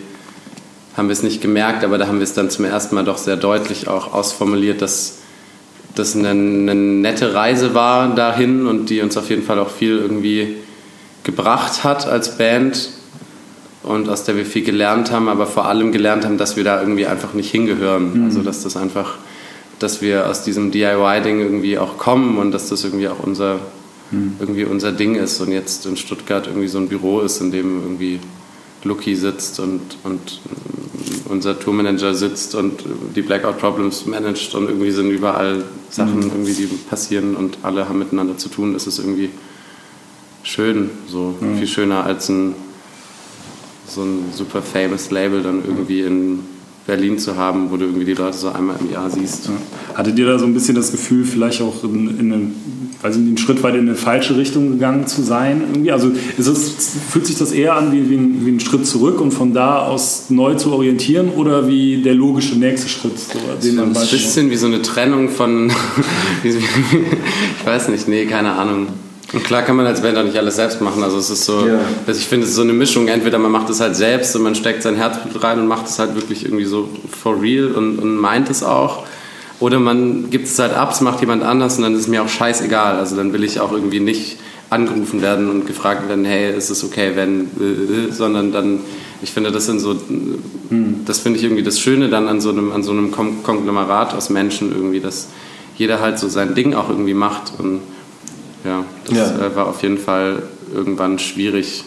haben 0.98 1.08
wir 1.08 1.14
es 1.14 1.24
nicht 1.24 1.42
gemerkt, 1.42 1.84
aber 1.84 1.98
da 1.98 2.08
haben 2.08 2.20
wir 2.20 2.24
es 2.24 2.34
dann 2.34 2.50
zum 2.50 2.66
ersten 2.66 2.96
Mal 2.96 3.06
doch 3.06 3.18
sehr 3.18 3.38
deutlich 3.38 3.88
auch 3.88 4.14
ausformuliert, 4.14 4.82
dass 4.82 5.20
das 5.96 6.16
eine, 6.16 6.30
eine 6.30 6.76
nette 6.76 7.34
Reise 7.34 7.74
war 7.74 8.14
dahin 8.16 8.68
und 8.68 8.90
die 8.90 9.02
uns 9.02 9.18
auf 9.18 9.30
jeden 9.30 9.44
Fall 9.44 9.60
auch 9.60 9.70
viel 9.70 9.98
irgendwie 9.98 10.58
gebracht 11.24 11.84
hat 11.84 12.08
als 12.08 12.38
Band 12.38 12.90
und 13.84 14.10
aus 14.10 14.24
der 14.24 14.36
wir 14.38 14.46
viel 14.46 14.64
gelernt 14.64 15.12
haben, 15.12 15.28
aber 15.28 15.48
vor 15.48 15.66
allem 15.66 15.92
gelernt 15.92 16.26
haben, 16.26 16.38
dass 16.38 16.56
wir 16.56 16.64
da 16.64 16.80
irgendwie 16.80 17.08
einfach 17.08 17.34
nicht 17.34 17.50
hingehören. 17.52 18.24
Also 18.26 18.42
dass 18.42 18.64
das 18.64 18.78
einfach, 18.78 19.16
dass 19.80 20.02
wir 20.02 20.30
aus 20.30 20.44
diesem 20.44 20.72
DIY-Ding 20.72 21.40
irgendwie 21.40 21.78
auch 21.78 21.98
kommen 21.98 22.38
und 22.38 22.52
dass 22.52 22.70
das 22.70 22.84
irgendwie 22.84 23.08
auch 23.08 23.20
unser, 23.20 23.60
irgendwie 24.12 24.66
unser 24.66 24.92
Ding 24.92 25.16
ist 25.16 25.40
und 25.42 25.52
jetzt 25.52 25.86
in 25.86 25.98
Stuttgart 25.98 26.48
irgendwie 26.48 26.68
so 26.68 26.78
ein 26.78 26.88
Büro 26.88 27.22
ist, 27.22 27.40
in 27.42 27.52
dem 27.52 27.82
irgendwie 27.82 28.20
Lucky 28.84 29.16
sitzt 29.16 29.60
und, 29.60 29.82
und 30.04 30.42
unser 31.30 31.60
Tourmanager 31.60 32.14
sitzt 32.14 32.56
und 32.56 32.84
die 33.16 33.22
Blackout 33.22 33.60
Problems 33.60 34.06
managt 34.06 34.54
und 34.56 34.68
irgendwie 34.68 34.92
sind 34.92 35.12
überall 35.12 35.64
Sachen 35.90 36.24
irgendwie, 36.24 36.54
die 36.54 36.66
passieren 36.66 37.36
und 37.36 37.60
alle 37.64 37.88
haben 37.88 38.00
miteinander 38.00 38.38
zu 38.38 38.50
tun. 38.50 38.74
Das 38.74 38.88
ist 38.88 39.00
irgendwie 39.00 39.30
schön, 40.44 40.90
so 41.08 41.36
viel 41.58 41.68
schöner 41.68 42.04
als 42.04 42.30
ein 42.30 42.56
so 43.88 44.04
ein 44.04 44.32
super 44.34 44.62
famous 44.62 45.12
Label 45.12 45.44
dann 45.44 45.64
irgendwie 45.66 46.02
in 46.02 46.40
Berlin 46.88 47.20
zu 47.20 47.36
haben, 47.36 47.70
wo 47.72 47.78
du 47.78 47.86
irgendwie 47.86 48.06
die 48.06 48.14
Leute 48.14 48.38
so 48.38 48.50
einmal 48.50 48.76
im 48.80 48.92
Jahr 48.92 49.10
siehst. 49.10 49.48
Ja. 49.48 49.54
Hattet 49.96 50.18
ihr 50.18 50.26
da 50.26 50.40
so 50.40 50.46
ein 50.46 50.54
bisschen 50.54 50.76
das 50.76 50.92
Gefühl, 50.92 51.26
vielleicht 51.26 51.62
auch 51.62 51.84
in, 51.84 52.20
in 52.20 52.34
eine, 52.34 52.48
weiß 53.02 53.18
nicht, 53.18 53.28
einen 53.28 53.38
Schritt 53.38 53.62
weit 53.62 53.76
in 53.76 53.82
eine 53.82 53.96
falsche 53.96 54.36
Richtung 54.36 54.72
gegangen 54.72 55.06
zu 55.06 55.22
sein? 55.22 55.62
Irgendwie? 55.62 55.92
Also 55.92 56.12
es, 56.38 56.98
fühlt 57.10 57.28
sich 57.28 57.38
das 57.38 57.52
eher 57.52 57.76
an 57.76 57.92
wie, 57.92 58.10
wie, 58.10 58.16
ein, 58.16 58.46
wie 58.46 58.52
ein 58.52 58.60
Schritt 58.60 58.88
zurück 58.88 59.22
und 59.22 59.32
von 59.32 59.54
da 59.54 59.86
aus 59.86 60.26
neu 60.30 60.56
zu 60.56 60.72
orientieren 60.72 61.30
oder 61.30 61.68
wie 61.68 62.02
der 62.02 62.16
logische 62.16 62.56
nächste 62.56 62.90
Schritt? 62.90 63.20
So, 63.20 63.40
den 63.64 63.80
ein 63.80 63.94
bisschen 63.94 64.50
wie 64.50 64.58
so 64.58 64.66
eine 64.66 64.82
Trennung 64.82 65.30
von, 65.30 65.72
ich 66.44 66.56
weiß 67.66 67.90
nicht, 67.90 68.08
nee, 68.08 68.26
keine 68.26 68.54
Ahnung. 68.54 68.88
Und 69.34 69.44
klar 69.44 69.62
kann 69.62 69.78
man 69.78 69.86
als 69.86 70.02
Band 70.02 70.18
auch 70.18 70.24
nicht 70.24 70.38
alles 70.38 70.58
selbst 70.58 70.82
machen. 70.82 71.04
Also 71.04 71.18
es 71.18 71.30
ist 71.30 71.46
so, 71.46 71.66
ja. 71.66 71.80
also 72.06 72.20
ich 72.20 72.28
finde 72.28 72.44
es 72.44 72.52
ist 72.52 72.58
so 72.58 72.64
eine 72.64 72.74
Mischung. 72.74 73.08
Entweder 73.08 73.38
man 73.40 73.52
macht 73.52 73.70
es 73.70 73.80
halt 73.80 73.96
selbst 73.96 74.36
und 74.36 74.44
man 74.44 74.56
steckt 74.56 74.84
sein 74.84 74.96
Herzblut 74.96 75.42
rein 75.44 75.60
und 75.60 75.68
macht 75.68 75.88
es 75.88 76.00
halt 76.00 76.16
wirklich 76.16 76.44
irgendwie 76.44 76.66
so 76.66 76.90
for 77.10 77.42
real 77.42 77.72
und, 77.72 78.00
und 78.00 78.18
meint 78.18 78.50
es 78.50 78.64
auch. 78.64 79.06
Oder 79.60 79.80
man 79.80 80.30
gibt 80.32 80.48
es 80.48 80.58
halt 80.60 80.74
ab, 80.74 80.92
es 80.92 81.02
macht 81.02 81.22
jemand 81.22 81.44
anders 81.44 81.78
und 81.78 81.84
dann 81.84 81.94
ist 81.94 82.02
es 82.02 82.08
mir 82.08 82.24
auch 82.24 82.30
scheißegal. 82.30 82.98
Also 82.98 83.16
dann 83.16 83.32
will 83.32 83.44
ich 83.44 83.60
auch 83.60 83.72
irgendwie 83.72 84.00
nicht 84.00 84.38
angerufen 84.72 85.22
werden 85.22 85.50
und 85.50 85.68
gefragt 85.68 86.10
werden, 86.10 86.26
hey, 86.26 86.56
ist 86.56 86.70
es 86.70 86.84
okay, 86.84 87.12
wenn, 87.16 87.42
äh, 87.60 88.08
äh, 88.08 88.12
sondern 88.12 88.52
dann, 88.52 88.80
ich 89.22 89.32
finde, 89.32 89.52
das 89.52 89.66
sind 89.66 89.80
so, 89.80 89.96
hm. 90.70 91.02
das 91.06 91.20
finde 91.20 91.38
ich 91.38 91.44
irgendwie 91.44 91.62
das 91.62 91.80
Schöne 91.80 92.10
dann 92.10 92.28
an 92.28 92.42
so 92.42 92.50
einem, 92.50 92.72
an 92.72 92.82
so 92.82 92.92
einem 92.92 93.12
Konglomerat 93.12 94.14
aus 94.14 94.30
Menschen 94.30 94.72
irgendwie, 94.72 95.02
dass 95.02 95.28
jeder 95.78 96.00
halt 96.00 96.20
so 96.20 96.30
sein 96.30 96.56
Ding 96.56 96.74
auch 96.74 96.90
irgendwie 96.90 97.14
macht 97.14 97.54
und 97.60 97.82
ja, 98.64 98.84
das 99.08 99.18
ja. 99.18 99.46
Äh, 99.46 99.56
war 99.56 99.68
auf 99.68 99.82
jeden 99.82 99.98
Fall 99.98 100.44
irgendwann 100.74 101.20
schwierig. 101.20 101.84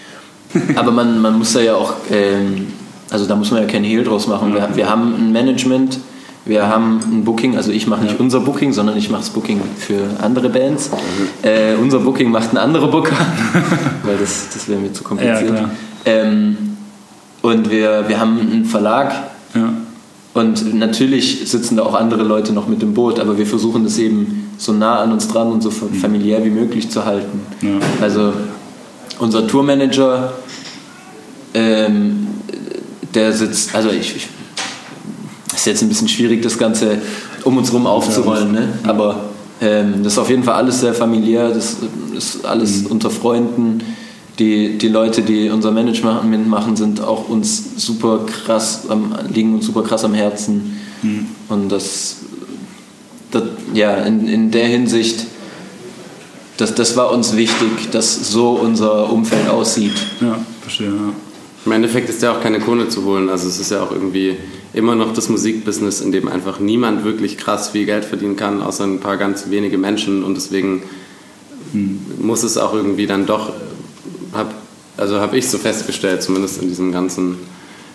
Aber 0.76 0.90
man, 0.90 1.20
man 1.20 1.38
muss 1.38 1.52
da 1.52 1.60
ja 1.60 1.74
auch, 1.74 1.94
ähm, 2.10 2.68
also 3.10 3.26
da 3.26 3.36
muss 3.36 3.50
man 3.50 3.62
ja 3.62 3.68
keinen 3.68 3.84
Hehl 3.84 4.04
draus 4.04 4.26
machen. 4.26 4.54
Wir, 4.54 4.68
wir 4.74 4.88
haben 4.88 5.14
ein 5.14 5.32
Management, 5.32 5.98
wir 6.44 6.68
haben 6.68 7.00
ein 7.00 7.24
Booking, 7.24 7.56
also 7.56 7.72
ich 7.72 7.86
mache 7.86 8.02
nicht 8.02 8.14
ja. 8.14 8.20
unser 8.20 8.40
Booking, 8.40 8.72
sondern 8.72 8.96
ich 8.96 9.10
mache 9.10 9.22
das 9.22 9.30
Booking 9.30 9.60
für 9.78 10.04
andere 10.22 10.48
Bands. 10.48 10.90
Mhm. 10.90 11.48
Äh, 11.48 11.74
unser 11.74 11.98
Booking 11.98 12.30
macht 12.30 12.52
ein 12.52 12.58
anderer 12.58 12.88
Booker, 12.88 13.16
weil 14.04 14.16
das, 14.18 14.48
das 14.52 14.68
wäre 14.68 14.80
mir 14.80 14.92
zu 14.92 15.02
kompliziert. 15.02 15.54
Ja, 15.54 15.70
ähm, 16.04 16.56
und 17.42 17.70
wir, 17.70 18.08
wir 18.08 18.20
haben 18.20 18.40
einen 18.40 18.64
Verlag. 18.64 19.12
Ja. 19.54 19.72
Und 20.34 20.74
natürlich 20.74 21.48
sitzen 21.48 21.76
da 21.76 21.82
auch 21.84 21.94
andere 21.94 22.22
Leute 22.22 22.52
noch 22.52 22.68
mit 22.68 22.82
im 22.82 22.92
Boot, 22.92 23.18
aber 23.18 23.38
wir 23.38 23.46
versuchen 23.46 23.84
das 23.84 23.98
eben 23.98 24.45
so 24.58 24.72
nah 24.72 25.00
an 25.00 25.12
uns 25.12 25.28
dran 25.28 25.52
und 25.52 25.62
so 25.62 25.70
mhm. 25.70 25.94
familiär 25.94 26.44
wie 26.44 26.50
möglich 26.50 26.90
zu 26.90 27.04
halten. 27.04 27.40
Ja. 27.62 27.78
Also 28.00 28.32
unser 29.18 29.46
Tourmanager, 29.46 30.32
ähm, 31.54 32.26
der 33.14 33.32
sitzt, 33.32 33.74
also 33.74 33.90
ich, 33.90 34.16
ich 34.16 34.28
ist 35.54 35.66
jetzt 35.66 35.82
ein 35.82 35.88
bisschen 35.88 36.08
schwierig, 36.08 36.42
das 36.42 36.58
Ganze 36.58 36.98
um 37.44 37.56
uns 37.56 37.68
herum 37.68 37.86
aufzurollen, 37.86 38.52
ne? 38.52 38.68
aber 38.84 39.30
ähm, 39.60 40.02
das 40.02 40.14
ist 40.14 40.18
auf 40.18 40.28
jeden 40.28 40.42
Fall 40.42 40.54
alles 40.54 40.80
sehr 40.80 40.92
familiär, 40.92 41.48
das 41.48 41.76
ist 42.16 42.44
alles 42.44 42.82
mhm. 42.82 42.86
unter 42.92 43.10
Freunden. 43.10 43.82
Die, 44.38 44.76
die 44.76 44.88
Leute, 44.88 45.22
die 45.22 45.48
unser 45.48 45.70
Management 45.70 46.46
machen, 46.46 46.76
sind 46.76 47.00
auch 47.00 47.30
uns 47.30 47.84
super 47.84 48.26
krass, 48.26 48.82
am, 48.90 49.14
liegen 49.32 49.54
uns 49.54 49.64
super 49.64 49.82
krass 49.82 50.04
am 50.04 50.12
Herzen. 50.12 50.78
Mhm. 51.02 51.26
Und 51.48 51.70
das, 51.70 52.16
das, 53.40 53.48
ja, 53.74 53.96
in, 53.98 54.28
in 54.28 54.50
der 54.50 54.66
Hinsicht, 54.66 55.26
das, 56.56 56.74
das 56.74 56.96
war 56.96 57.12
uns 57.12 57.36
wichtig, 57.36 57.90
dass 57.90 58.30
so 58.30 58.50
unser 58.50 59.12
Umfeld 59.12 59.48
aussieht. 59.48 59.94
Ja, 60.20 60.38
verstehe. 60.62 60.88
Ja. 60.88 61.12
Im 61.66 61.72
Endeffekt 61.72 62.08
ist 62.08 62.22
ja 62.22 62.32
auch 62.32 62.40
keine 62.40 62.60
Kohle 62.60 62.88
zu 62.88 63.04
holen. 63.04 63.28
Also 63.28 63.48
es 63.48 63.58
ist 63.58 63.72
ja 63.72 63.82
auch 63.82 63.90
irgendwie 63.90 64.36
immer 64.72 64.94
noch 64.94 65.12
das 65.12 65.28
Musikbusiness, 65.28 66.00
in 66.00 66.12
dem 66.12 66.28
einfach 66.28 66.60
niemand 66.60 67.04
wirklich 67.04 67.38
krass 67.38 67.70
viel 67.70 67.86
Geld 67.86 68.04
verdienen 68.04 68.36
kann, 68.36 68.62
außer 68.62 68.84
ein 68.84 69.00
paar 69.00 69.16
ganz 69.16 69.50
wenige 69.50 69.76
Menschen. 69.76 70.22
Und 70.22 70.36
deswegen 70.36 70.82
hm. 71.72 72.00
muss 72.20 72.44
es 72.44 72.56
auch 72.56 72.72
irgendwie 72.72 73.06
dann 73.06 73.26
doch, 73.26 73.52
hab, 74.32 74.54
also 74.96 75.18
habe 75.18 75.36
ich 75.36 75.48
so 75.48 75.58
festgestellt, 75.58 76.22
zumindest 76.22 76.62
in 76.62 76.68
diesem 76.68 76.92
ganzen 76.92 77.38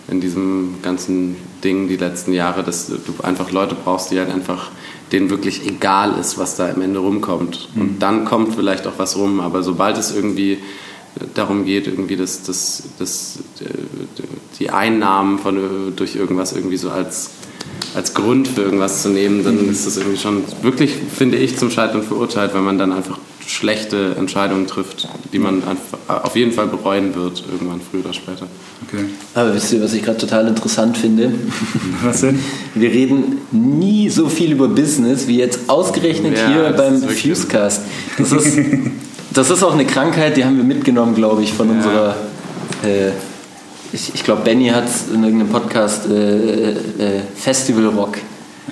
in 0.08 0.20
diesem 0.20 0.76
ganzen 0.82 1.36
Ding 1.62 1.88
die 1.88 1.96
letzten 1.96 2.32
Jahre, 2.32 2.62
dass 2.62 2.88
du 2.88 3.22
einfach 3.22 3.50
Leute 3.52 3.74
brauchst, 3.74 4.10
die 4.10 4.18
halt 4.18 4.30
einfach 4.30 4.70
denen 5.12 5.30
wirklich 5.30 5.66
egal 5.66 6.18
ist, 6.18 6.38
was 6.38 6.56
da 6.56 6.68
am 6.68 6.80
Ende 6.80 6.98
rumkommt. 6.98 7.68
Mhm. 7.74 7.80
Und 7.80 7.98
dann 8.00 8.24
kommt 8.24 8.54
vielleicht 8.54 8.86
auch 8.86 8.94
was 8.96 9.16
rum, 9.16 9.40
aber 9.40 9.62
sobald 9.62 9.98
es 9.98 10.14
irgendwie 10.14 10.58
darum 11.34 11.64
geht, 11.64 11.86
irgendwie 11.86 12.16
das, 12.16 12.42
das, 12.42 12.84
das, 12.98 13.38
die 14.58 14.70
Einnahmen 14.70 15.38
von, 15.38 15.92
durch 15.94 16.16
irgendwas 16.16 16.52
irgendwie 16.52 16.78
so 16.78 16.90
als, 16.90 17.30
als 17.94 18.14
Grund 18.14 18.48
für 18.48 18.62
irgendwas 18.62 19.02
zu 19.02 19.10
nehmen, 19.10 19.44
dann 19.44 19.62
mhm. 19.62 19.70
ist 19.70 19.86
das 19.86 19.96
irgendwie 19.96 20.18
schon 20.18 20.42
wirklich, 20.62 20.92
finde 21.14 21.36
ich, 21.36 21.58
zum 21.58 21.70
Scheitern 21.70 22.02
verurteilt, 22.02 22.54
weil 22.54 22.62
man 22.62 22.78
dann 22.78 22.92
einfach 22.92 23.18
schlechte 23.46 24.14
Entscheidungen 24.18 24.66
trifft, 24.66 25.08
die 25.32 25.38
man 25.38 25.62
auf 26.06 26.36
jeden 26.36 26.52
Fall 26.52 26.68
bereuen 26.68 27.14
wird, 27.14 27.42
irgendwann 27.50 27.80
früher 27.80 28.00
oder 28.04 28.12
später. 28.12 28.46
Okay. 28.86 29.04
Aber 29.34 29.54
wisst 29.54 29.72
ihr, 29.72 29.82
was 29.82 29.92
ich 29.92 30.02
gerade 30.02 30.18
total 30.18 30.46
interessant 30.48 30.96
finde? 30.96 31.32
Was 32.02 32.20
denn? 32.20 32.38
Wir 32.74 32.90
reden 32.90 33.38
nie 33.50 34.08
so 34.08 34.28
viel 34.28 34.52
über 34.52 34.68
Business 34.68 35.26
wie 35.26 35.38
jetzt 35.38 35.60
ausgerechnet 35.68 36.36
ja, 36.36 36.48
hier 36.48 36.74
beim 36.76 37.00
Fusecast. 37.02 37.82
Das 38.18 38.32
ist, 38.32 38.58
das 39.32 39.50
ist 39.50 39.62
auch 39.62 39.74
eine 39.74 39.86
Krankheit, 39.86 40.36
die 40.36 40.44
haben 40.44 40.56
wir 40.56 40.64
mitgenommen, 40.64 41.14
glaube 41.14 41.42
ich, 41.42 41.52
von 41.52 41.68
ja. 41.68 41.74
unserer. 41.74 42.16
Äh, 42.84 43.12
ich, 43.92 44.14
ich 44.14 44.24
glaube, 44.24 44.42
Benny 44.42 44.68
hat 44.68 44.86
es 44.86 45.08
in 45.12 45.22
irgendeinem 45.22 45.50
Podcast 45.50 46.08
äh, 46.08 46.70
äh, 46.70 46.76
Festival 47.34 47.86
Rock 47.86 48.18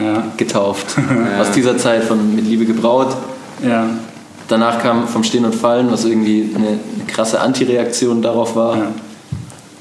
ja. 0.00 0.24
getauft. 0.36 0.96
Aus 1.40 1.52
dieser 1.52 1.76
Zeit 1.76 2.04
von 2.04 2.34
Mit 2.34 2.46
Liebe 2.46 2.64
gebraut. 2.64 3.14
Ja. 3.62 3.86
Danach 4.48 4.82
kam 4.82 5.06
Vom 5.06 5.22
Stehen 5.22 5.44
und 5.44 5.54
Fallen, 5.54 5.90
was 5.92 6.04
irgendwie 6.04 6.50
eine, 6.54 6.66
eine 6.68 6.78
krasse 7.06 7.40
Antireaktion 7.40 8.22
darauf 8.22 8.56
war. 8.56 8.76
Ja. 8.76 8.92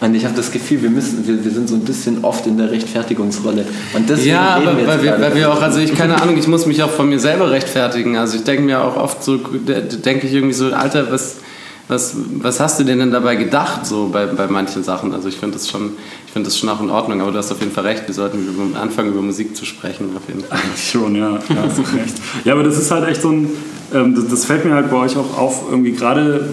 Und 0.02 0.16
ich 0.16 0.24
habe 0.24 0.36
das 0.36 0.52
Gefühl, 0.52 0.82
wir 0.82 0.90
müssen, 0.90 1.28
wir, 1.28 1.44
wir 1.44 1.52
sind 1.52 1.68
so 1.68 1.76
ein 1.76 1.82
bisschen 1.82 2.24
oft 2.24 2.48
in 2.48 2.58
der 2.58 2.72
Rechtfertigungsrolle. 2.72 3.66
Und 3.94 4.10
deswegen 4.10 4.30
ja, 4.30 4.56
aber 4.56 4.78
wir 4.78 4.88
weil, 4.88 5.04
wir, 5.04 5.20
weil 5.20 5.36
wir 5.36 5.52
auch, 5.52 5.62
also 5.62 5.80
ich 5.80 5.94
keine 5.94 6.22
Ahnung, 6.22 6.38
ich 6.38 6.48
muss 6.48 6.66
mich 6.66 6.82
auch 6.84 6.90
von 6.90 7.10
mir 7.10 7.20
selber 7.20 7.52
rechtfertigen. 7.52 8.16
Also 8.16 8.38
ich 8.38 8.44
denke 8.44 8.64
mir 8.64 8.82
auch 8.82 8.96
oft 8.96 9.24
so, 9.24 9.38
denke 9.38 10.28
ich 10.28 10.34
irgendwie 10.34 10.54
so, 10.54 10.72
Alter, 10.72 11.12
was, 11.12 11.38
was, 11.90 12.16
was 12.36 12.60
hast 12.60 12.80
du 12.80 12.84
denn 12.84 13.00
denn 13.00 13.10
dabei 13.10 13.36
gedacht, 13.36 13.84
so 13.84 14.10
bei, 14.14 14.28
bei 14.28 14.46
manchen 14.48 14.84
Sachen? 14.84 15.12
Also 15.12 15.28
ich 15.28 15.38
finde 15.38 15.58
das 15.58 15.68
schon, 15.68 15.94
ich 16.28 16.32
finde 16.32 16.48
das 16.48 16.58
schon 16.58 16.70
auch 16.70 16.80
in 16.82 16.92
Ordnung, 16.92 17.20
aber 17.20 17.32
du 17.32 17.38
hast 17.40 17.52
auf 17.52 17.60
jeden 17.60 17.72
Fall 17.72 17.86
recht, 17.86 18.04
wir 18.06 18.14
sollten 18.14 18.76
anfangen, 18.80 19.10
über 19.10 19.24
Musik 19.24 19.58
zu 19.58 19.66
sprechen, 19.66 20.12
auf 20.16 20.22
jeden 20.28 20.42
Fall. 20.42 20.60
Eigentlich 20.60 20.90
schon, 20.92 21.16
ja, 21.16 21.32
ja 21.32 21.64
recht. 21.64 22.16
Ja, 22.46 22.54
aber 22.54 22.62
das 22.62 22.78
ist 22.78 22.92
halt 22.92 23.10
echt 23.10 23.24
so 23.24 23.30
ein, 23.30 23.50
ähm, 23.92 24.14
das, 24.14 24.28
das 24.28 24.46
fällt 24.46 24.66
mir 24.66 24.76
halt 24.76 24.92
bei 24.92 24.98
euch 24.98 25.18
auch 25.18 25.36
auf, 25.36 25.64
irgendwie 25.68 25.94
gerade 25.94 26.48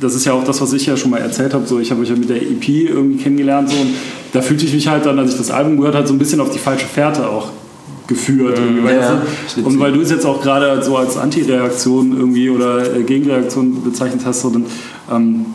das 0.00 0.16
ist 0.16 0.24
ja 0.24 0.32
auch 0.32 0.42
das, 0.42 0.60
was 0.60 0.72
ich 0.72 0.84
ja 0.84 0.96
schon 0.96 1.12
mal 1.12 1.20
erzählt 1.20 1.54
habe. 1.54 1.64
So, 1.64 1.78
ich 1.78 1.92
habe 1.92 2.02
euch 2.02 2.08
ja 2.08 2.16
mit 2.16 2.28
der 2.28 2.42
EP 2.42 2.68
irgendwie 2.68 3.22
kennengelernt. 3.22 3.70
So, 3.70 3.76
und 3.76 3.94
da 4.32 4.42
fühlte 4.42 4.64
ich 4.64 4.74
mich 4.74 4.88
halt 4.88 5.06
dann, 5.06 5.16
als 5.16 5.30
ich 5.30 5.38
das 5.38 5.52
Album 5.52 5.76
gehört 5.76 5.94
habe, 5.94 6.08
so 6.08 6.12
ein 6.12 6.18
bisschen 6.18 6.40
auf 6.40 6.50
die 6.50 6.58
falsche 6.58 6.86
Fährte 6.86 7.28
auch 7.28 7.50
geführt. 8.12 8.58
Mhm, 8.58 8.84
weil 8.84 8.96
ja, 8.96 9.22
das, 9.44 9.64
und 9.64 9.80
weil 9.80 9.92
du 9.92 10.00
es 10.00 10.10
jetzt 10.10 10.26
auch 10.26 10.40
gerade 10.40 10.82
so 10.82 10.96
als 10.96 11.16
Antireaktion 11.16 12.16
irgendwie 12.16 12.50
oder 12.50 12.96
äh, 12.96 13.02
Gegenreaktion 13.02 13.82
bezeichnet 13.82 14.22
hast, 14.24 14.42
so, 14.42 14.50
dann, 14.50 14.66
ähm, 15.10 15.46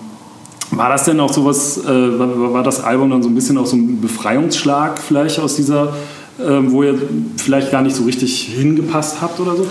war 0.71 0.89
das 0.89 1.05
denn 1.05 1.19
auch 1.19 1.31
sowas, 1.31 1.77
äh, 1.77 1.87
war, 1.87 2.53
war 2.53 2.63
das 2.63 2.83
Album 2.83 3.09
dann 3.09 3.23
so 3.23 3.29
ein 3.29 3.35
bisschen 3.35 3.57
auch 3.57 3.65
so 3.65 3.75
ein 3.75 4.01
Befreiungsschlag 4.01 4.99
vielleicht 4.99 5.39
aus 5.39 5.55
dieser, 5.55 5.93
äh, 6.39 6.59
wo 6.65 6.83
ihr 6.83 6.99
vielleicht 7.37 7.71
gar 7.71 7.81
nicht 7.81 7.95
so 7.95 8.03
richtig 8.03 8.51
hingepasst 8.55 9.21
habt 9.21 9.39
oder 9.39 9.55
so? 9.55 9.65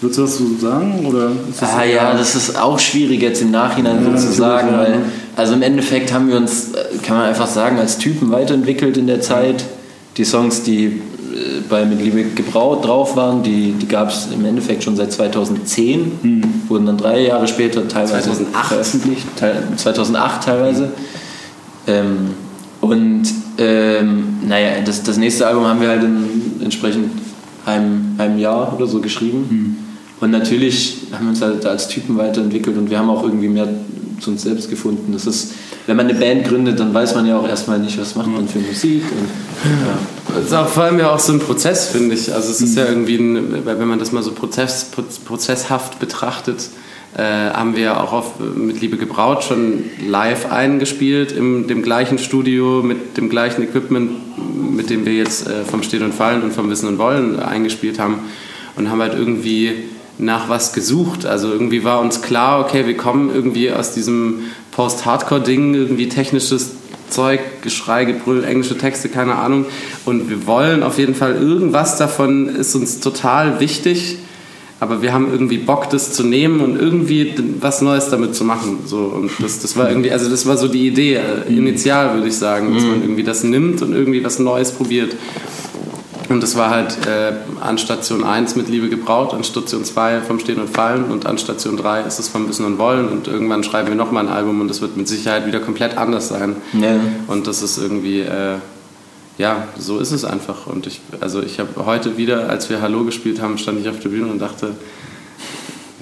Würdest 0.00 0.18
du 0.18 0.22
das 0.22 0.38
so 0.38 0.44
sagen? 0.60 1.06
Oder 1.06 1.32
das 1.48 1.70
ah 1.70 1.84
ja, 1.84 2.14
das 2.16 2.36
ist 2.36 2.60
auch 2.60 2.78
schwierig 2.78 3.20
jetzt 3.20 3.42
im 3.42 3.50
Nachhinein 3.50 4.04
ja, 4.04 4.16
so 4.16 4.28
zu 4.28 4.32
sagen, 4.32 4.68
ja. 4.70 4.78
weil 4.78 5.00
also 5.34 5.54
im 5.54 5.62
Endeffekt 5.62 6.12
haben 6.12 6.28
wir 6.28 6.36
uns, 6.36 6.72
äh, 6.72 6.98
kann 7.02 7.16
man 7.16 7.26
einfach 7.26 7.48
sagen, 7.48 7.78
als 7.78 7.98
Typen 7.98 8.30
weiterentwickelt 8.30 8.96
in 8.96 9.06
der 9.06 9.20
Zeit. 9.20 9.64
Die 10.16 10.24
Songs, 10.24 10.64
die 10.64 11.00
bei 11.68 11.84
Mit 11.84 12.00
Liebe 12.00 12.24
gebraut 12.24 12.84
drauf 12.84 13.16
waren, 13.16 13.42
die, 13.42 13.72
die 13.72 13.86
gab 13.86 14.10
es 14.10 14.28
im 14.32 14.44
Endeffekt 14.44 14.82
schon 14.82 14.96
seit 14.96 15.12
2010, 15.12 16.12
hm. 16.22 16.42
wurden 16.68 16.86
dann 16.86 16.96
drei 16.96 17.26
Jahre 17.26 17.46
später 17.48 17.86
teilweise 17.88 18.30
2008. 18.32 18.66
veröffentlicht, 18.66 19.26
2008 19.76 20.44
teilweise. 20.44 20.92
Ähm, 21.86 22.34
und 22.80 23.22
ähm, 23.58 24.38
naja, 24.46 24.80
das, 24.84 25.02
das 25.02 25.16
nächste 25.16 25.46
Album 25.46 25.66
haben 25.66 25.80
wir 25.80 25.88
halt 25.88 26.02
in, 26.02 26.60
entsprechend 26.62 27.10
einem, 27.66 28.14
einem 28.18 28.38
Jahr 28.38 28.74
oder 28.74 28.86
so 28.86 29.00
geschrieben. 29.00 29.46
Hm. 29.48 29.76
Und 30.20 30.30
natürlich 30.30 30.98
haben 31.12 31.26
wir 31.26 31.30
uns 31.30 31.42
halt 31.42 31.64
als 31.64 31.88
Typen 31.88 32.16
weiterentwickelt 32.16 32.76
und 32.76 32.90
wir 32.90 32.98
haben 32.98 33.10
auch 33.10 33.22
irgendwie 33.22 33.48
mehr 33.48 33.68
zu 34.20 34.30
uns 34.30 34.42
selbst 34.42 34.68
gefunden. 34.68 35.12
Das 35.12 35.26
ist, 35.26 35.52
wenn 35.88 35.96
man 35.96 36.06
eine 36.06 36.18
Band 36.18 36.46
gründet, 36.46 36.78
dann 36.78 36.92
weiß 36.92 37.14
man 37.14 37.24
ja 37.24 37.38
auch 37.38 37.48
erstmal 37.48 37.78
nicht, 37.78 37.98
was 37.98 38.14
macht 38.14 38.26
man 38.28 38.46
für 38.46 38.58
Musik. 38.58 39.04
Und, 39.10 40.34
ja. 40.34 40.40
Ist 40.40 40.52
auch 40.52 40.68
vor 40.68 40.82
allem 40.82 40.98
ja 40.98 41.10
auch 41.14 41.18
so 41.18 41.32
ein 41.32 41.38
Prozess, 41.38 41.88
finde 41.88 42.14
ich. 42.14 42.30
Also 42.34 42.50
es 42.50 42.60
ist 42.60 42.76
ja 42.76 42.84
irgendwie, 42.84 43.16
ein, 43.16 43.64
wenn 43.64 43.88
man 43.88 43.98
das 43.98 44.12
mal 44.12 44.22
so 44.22 44.32
Prozess, 44.32 44.90
prozesshaft 45.24 45.98
betrachtet, 45.98 46.68
äh, 47.16 47.22
haben 47.22 47.74
wir 47.74 48.02
auch 48.02 48.12
auf, 48.12 48.38
mit 48.38 48.82
Liebe 48.82 48.98
gebraut 48.98 49.44
schon 49.44 49.84
live 50.06 50.52
eingespielt, 50.52 51.32
in 51.32 51.68
dem 51.68 51.82
gleichen 51.82 52.18
Studio, 52.18 52.82
mit 52.82 53.16
dem 53.16 53.30
gleichen 53.30 53.62
Equipment, 53.62 54.10
mit 54.76 54.90
dem 54.90 55.06
wir 55.06 55.14
jetzt 55.14 55.48
äh, 55.48 55.64
vom 55.64 55.82
Stehen 55.82 56.02
und 56.02 56.12
Fallen 56.12 56.42
und 56.42 56.52
vom 56.52 56.68
Wissen 56.68 56.86
und 56.86 56.98
Wollen 56.98 57.40
eingespielt 57.40 57.98
haben 57.98 58.18
und 58.76 58.90
haben 58.90 59.00
halt 59.00 59.14
irgendwie 59.14 59.72
nach 60.18 60.50
was 60.50 60.74
gesucht. 60.74 61.24
Also 61.24 61.50
irgendwie 61.50 61.82
war 61.84 62.00
uns 62.00 62.20
klar, 62.20 62.60
okay, 62.60 62.86
wir 62.86 62.96
kommen 62.96 63.30
irgendwie 63.34 63.72
aus 63.72 63.94
diesem 63.94 64.42
Post-Hardcore-Ding, 64.78 65.74
irgendwie 65.74 66.08
technisches 66.08 66.70
Zeug, 67.10 67.40
Geschrei, 67.62 68.04
Gebrüll, 68.04 68.44
englische 68.44 68.78
Texte, 68.78 69.08
keine 69.08 69.34
Ahnung. 69.34 69.66
Und 70.04 70.30
wir 70.30 70.46
wollen 70.46 70.84
auf 70.84 70.98
jeden 71.00 71.16
Fall 71.16 71.34
irgendwas 71.34 71.98
davon, 71.98 72.48
ist 72.48 72.76
uns 72.76 73.00
total 73.00 73.58
wichtig. 73.58 74.18
Aber 74.78 75.02
wir 75.02 75.12
haben 75.12 75.32
irgendwie 75.32 75.58
Bock, 75.58 75.90
das 75.90 76.12
zu 76.12 76.22
nehmen 76.22 76.60
und 76.60 76.80
irgendwie 76.80 77.34
was 77.58 77.82
Neues 77.82 78.10
damit 78.10 78.36
zu 78.36 78.44
machen. 78.44 78.78
So, 78.86 78.98
und 78.98 79.32
das, 79.40 79.58
das 79.58 79.76
war 79.76 79.88
irgendwie, 79.88 80.12
also 80.12 80.30
das 80.30 80.46
war 80.46 80.56
so 80.56 80.68
die 80.68 80.86
Idee, 80.86 81.14
äh, 81.14 81.52
initial 81.52 82.14
würde 82.14 82.28
ich 82.28 82.36
sagen, 82.36 82.72
dass 82.72 82.84
man 82.84 83.02
irgendwie 83.02 83.24
das 83.24 83.42
nimmt 83.42 83.82
und 83.82 83.92
irgendwie 83.92 84.22
was 84.22 84.38
Neues 84.38 84.70
probiert. 84.70 85.16
Und 86.28 86.42
das 86.42 86.56
war 86.56 86.70
halt 86.70 87.06
äh, 87.06 87.32
an 87.60 87.78
Station 87.78 88.22
1 88.22 88.54
mit 88.56 88.68
Liebe 88.68 88.88
gebraut, 88.88 89.32
an 89.32 89.44
Station 89.44 89.84
2 89.84 90.20
vom 90.20 90.38
Stehen 90.38 90.60
und 90.60 90.68
Fallen 90.68 91.04
und 91.04 91.24
an 91.26 91.38
Station 91.38 91.76
3 91.76 92.02
ist 92.02 92.18
es 92.18 92.28
vom 92.28 92.48
Wissen 92.48 92.66
und 92.66 92.78
Wollen. 92.78 93.08
Und 93.08 93.28
irgendwann 93.28 93.64
schreiben 93.64 93.88
wir 93.88 93.94
nochmal 93.94 94.26
ein 94.26 94.32
Album 94.32 94.60
und 94.60 94.68
das 94.68 94.82
wird 94.82 94.96
mit 94.96 95.08
Sicherheit 95.08 95.46
wieder 95.46 95.60
komplett 95.60 95.96
anders 95.96 96.28
sein. 96.28 96.56
Ja. 96.74 97.00
Und 97.28 97.46
das 97.46 97.62
ist 97.62 97.78
irgendwie, 97.78 98.20
äh, 98.20 98.56
ja, 99.38 99.68
so 99.78 99.98
ist 100.00 100.10
es 100.10 100.24
einfach. 100.24 100.66
Und 100.66 100.86
ich, 100.86 101.00
also 101.20 101.42
ich 101.42 101.60
habe 101.60 101.86
heute 101.86 102.18
wieder, 102.18 102.50
als 102.50 102.68
wir 102.68 102.82
Hallo 102.82 103.04
gespielt 103.04 103.40
haben, 103.40 103.56
stand 103.56 103.80
ich 103.80 103.88
auf 103.88 103.98
der 104.00 104.10
Bühne 104.10 104.26
und 104.26 104.38
dachte, 104.38 104.74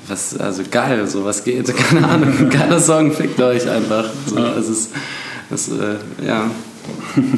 was, 0.09 0.37
also 0.37 0.63
geil, 0.71 1.07
so 1.07 1.25
was 1.25 1.45
geht, 1.45 1.73
keine 1.91 2.09
Ahnung, 2.09 2.49
geiler 2.51 2.81
Song, 2.81 3.13
fickt 3.13 3.41
euch 3.41 3.69
einfach. 3.69 4.07
So, 4.27 4.39
es 4.39 4.69
ist, 4.69 4.91
es, 5.51 5.69
äh, 5.69 5.97
ja. 6.27 6.51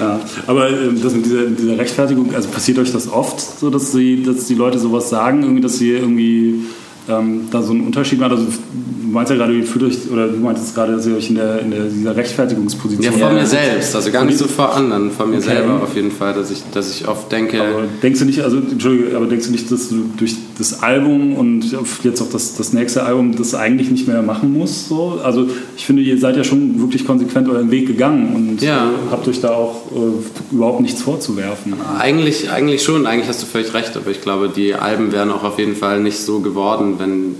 Ja, 0.00 0.20
aber 0.46 0.70
ähm, 0.70 1.00
das 1.02 1.14
mit 1.14 1.26
dieser, 1.26 1.46
dieser, 1.46 1.78
Rechtfertigung, 1.78 2.34
also 2.34 2.48
passiert 2.48 2.78
euch 2.78 2.92
das 2.92 3.10
oft, 3.10 3.40
so 3.40 3.70
dass 3.70 3.92
die, 3.92 4.22
dass 4.22 4.46
die 4.46 4.54
Leute 4.54 4.78
sowas 4.78 5.10
sagen, 5.10 5.42
irgendwie, 5.42 5.60
dass 5.60 5.78
sie 5.78 5.90
irgendwie 5.90 6.64
ähm, 7.08 7.48
da 7.50 7.62
so 7.62 7.72
einen 7.72 7.86
Unterschied 7.86 8.20
macht? 8.20 8.32
Also, 8.32 8.44
du 8.44 9.08
meinst 9.08 9.30
ja 9.30 9.36
gerade, 9.36 9.54
ihr 9.54 9.64
fühlt 9.64 9.84
euch, 9.84 10.10
oder 10.10 10.28
du 10.28 10.38
meintest 10.38 10.74
gerade, 10.74 10.96
dass 10.96 11.06
ihr 11.06 11.16
euch 11.16 11.28
in, 11.30 11.36
der, 11.36 11.60
in 11.60 11.70
der, 11.70 11.84
dieser 11.84 12.16
Rechtfertigungsposition. 12.16 13.04
Ja, 13.04 13.12
vor 13.12 13.32
mir 13.32 13.46
selbst, 13.46 13.94
also 13.94 14.10
gar 14.10 14.24
nicht 14.24 14.38
so 14.38 14.46
vor 14.46 14.74
anderen, 14.74 15.10
vor 15.10 15.26
mir 15.26 15.38
okay. 15.38 15.46
selber 15.46 15.82
auf 15.82 15.94
jeden 15.94 16.10
Fall, 16.10 16.34
dass 16.34 16.50
ich, 16.50 16.62
dass 16.72 16.94
ich 16.94 17.08
oft 17.08 17.30
denke. 17.30 17.60
Aber 17.60 17.84
denkst 18.02 18.20
du 18.20 18.26
nicht, 18.26 18.40
also, 18.40 18.58
Entschuldige, 18.58 19.16
aber 19.16 19.26
denkst 19.26 19.46
du 19.46 19.52
nicht, 19.52 19.70
dass 19.70 19.88
du 19.88 20.10
durch 20.16 20.36
das 20.62 20.82
Album 20.82 21.34
und 21.34 21.64
jetzt 22.04 22.22
auch 22.22 22.30
das, 22.30 22.54
das 22.54 22.72
nächste 22.72 23.02
Album 23.02 23.36
das 23.36 23.54
eigentlich 23.54 23.90
nicht 23.90 24.06
mehr 24.06 24.22
machen 24.22 24.52
musst? 24.52 24.88
So? 24.88 25.20
Also, 25.22 25.48
ich 25.76 25.84
finde, 25.84 26.02
ihr 26.02 26.18
seid 26.18 26.36
ja 26.36 26.44
schon 26.44 26.80
wirklich 26.80 27.04
konsequent 27.04 27.48
euren 27.48 27.70
Weg 27.70 27.86
gegangen 27.86 28.34
und 28.36 28.62
ja. 28.62 28.86
äh, 28.86 29.10
habt 29.10 29.26
euch 29.26 29.40
da 29.40 29.50
auch 29.50 29.90
äh, 29.90 30.54
überhaupt 30.54 30.80
nichts 30.80 31.02
vorzuwerfen. 31.02 31.74
Eigentlich, 31.98 32.50
eigentlich 32.50 32.82
schon, 32.82 33.06
eigentlich 33.06 33.28
hast 33.28 33.42
du 33.42 33.46
völlig 33.46 33.74
recht, 33.74 33.96
aber 33.96 34.10
ich 34.10 34.20
glaube, 34.20 34.48
die 34.48 34.74
Alben 34.74 35.10
wären 35.10 35.30
auch 35.30 35.42
auf 35.42 35.58
jeden 35.58 35.74
Fall 35.74 36.00
nicht 36.00 36.18
so 36.18 36.40
geworden, 36.40 36.94
wenn 36.98 37.34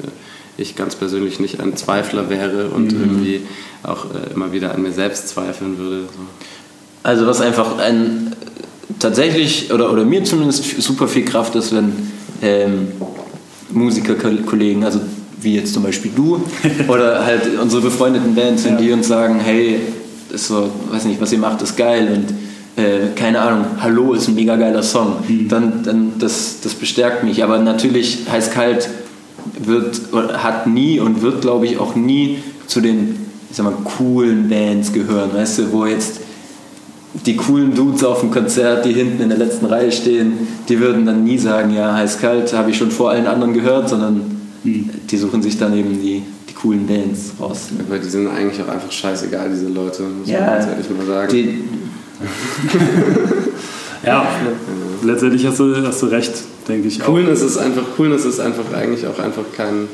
ich 0.59 0.75
ganz 0.75 0.97
persönlich 0.97 1.39
nicht 1.39 1.61
ein 1.61 1.77
Zweifler 1.77 2.29
wäre 2.29 2.69
und 2.69 2.93
mhm. 2.93 3.01
irgendwie 3.01 3.41
auch 3.85 4.07
äh, 4.07 4.35
immer 4.35 4.53
wieder 4.53 4.75
an 4.75 4.83
mir 4.83 4.93
selbst 4.93 5.29
zweifeln 5.29 5.79
würde. 5.79 6.03
So. 6.03 6.21
Also 7.05 7.27
was 7.27 7.41
einfach 7.41 7.79
ein 7.79 8.35
tatsächlich 8.99 9.73
oder, 9.73 9.93
oder 9.93 10.05
mir 10.05 10.25
zumindest 10.25 10.83
super 10.83 11.09
viel 11.09 11.25
Kraft 11.25 11.55
ist, 11.55 11.75
wenn 11.75 11.93
ähm, 12.43 12.89
Musikerkollegen, 13.71 14.85
also 14.85 15.01
wie 15.41 15.57
jetzt 15.57 15.73
zum 15.73 15.83
Beispiel 15.83 16.13
du 16.15 16.43
oder 16.89 17.25
halt 17.25 17.43
unsere 17.61 17.83
befreundeten 17.83 18.35
Bands, 18.35 18.65
wenn 18.65 18.75
ja. 18.75 18.81
die 18.81 18.93
uns 18.93 19.09
sagen, 19.09 19.41
hey, 19.41 19.81
ist 20.33 20.49
so, 20.49 20.71
weiß 20.91 21.05
nicht, 21.07 21.21
was 21.21 21.33
ihr 21.33 21.39
macht, 21.39 21.63
ist 21.63 21.77
geil 21.77 22.09
und 22.15 22.83
äh, 22.83 23.09
keine 23.17 23.41
Ahnung, 23.41 23.65
Hallo 23.81 24.15
ist 24.15 24.29
ein 24.29 24.35
mega 24.35 24.57
geiler 24.57 24.83
Song, 24.83 25.17
mhm. 25.27 25.49
dann, 25.49 25.83
dann 25.83 26.13
das, 26.19 26.61
das 26.63 26.75
bestärkt 26.75 27.25
mich. 27.25 27.43
Aber 27.43 27.59
natürlich 27.59 28.21
heißt 28.31 28.53
kalt 28.53 28.89
wird, 29.59 30.01
hat 30.13 30.67
nie 30.67 31.01
und 31.01 31.23
wird, 31.23 31.41
glaube 31.41 31.67
ich, 31.67 31.79
auch 31.79 31.97
nie 31.97 32.39
zu 32.67 32.81
den 32.81 33.23
ich 33.53 33.59
sag 33.59 33.65
mal, 33.65 33.75
coolen 33.99 34.49
Bands 34.49 34.95
gehören, 34.95 35.35
weißt 35.35 35.59
du, 35.59 35.73
wo 35.73 35.85
jetzt 35.85 36.21
die 37.15 37.37
coolen 37.37 37.75
Dudes 37.75 38.05
auf 38.05 38.21
dem 38.21 38.31
Konzert, 38.31 38.85
die 38.85 38.93
hinten 38.93 39.23
in 39.23 39.29
der 39.29 39.39
letzten 39.39 39.67
Reihe 39.67 39.93
stehen, 39.93 40.47
die 40.69 40.81
würden 40.81 41.05
dann 41.05 41.25
nie 41.25 41.39
sagen, 41.39 41.75
ja, 41.75 41.95
heiß 41.95 42.19
kalt, 42.19 42.53
habe 42.53 42.71
ich 42.71 42.79
schon 42.79 42.91
vor 42.91 43.11
allen 43.11 43.27
anderen 43.27 43.53
gehört, 43.53 43.89
sondern 43.89 44.23
hm. 44.65 44.91
die 45.11 45.17
suchen 45.17 45.43
sich 45.43 45.59
dann 45.59 45.77
eben 45.77 46.01
die, 46.01 46.23
die 46.49 46.55
coolen 46.55 46.87
Bands 46.87 47.33
raus. 47.39 47.69
Aber 47.87 47.99
die 47.99 48.09
sind 48.09 48.29
eigentlich 48.29 48.63
auch 48.63 48.69
einfach 48.69 48.91
scheißegal, 48.91 49.51
diese 49.51 49.69
Leute, 49.69 50.05
muss 50.05 50.29
ja, 50.29 50.41
man 50.41 50.49
ganz 50.49 50.67
ehrlich 50.67 50.87
mal 50.91 51.07
sagen. 51.07 51.33
Die, 51.33 51.65
ja, 54.07 54.27
letztendlich 55.03 55.47
hast 55.47 55.61
du, 55.61 55.75
hast 55.87 56.03
du 56.03 56.07
recht, 56.07 56.33
denke 56.67 56.89
ich 56.89 57.01
Coolness 57.01 57.43
auch. 57.43 57.47
Ist 57.47 57.59
einfach, 57.59 57.83
Coolness 57.97 58.25
ist 58.25 58.41
einfach 58.41 58.73
eigentlich 58.75 59.07
auch 59.07 59.19
einfach 59.19 59.45
kein, 59.55 59.89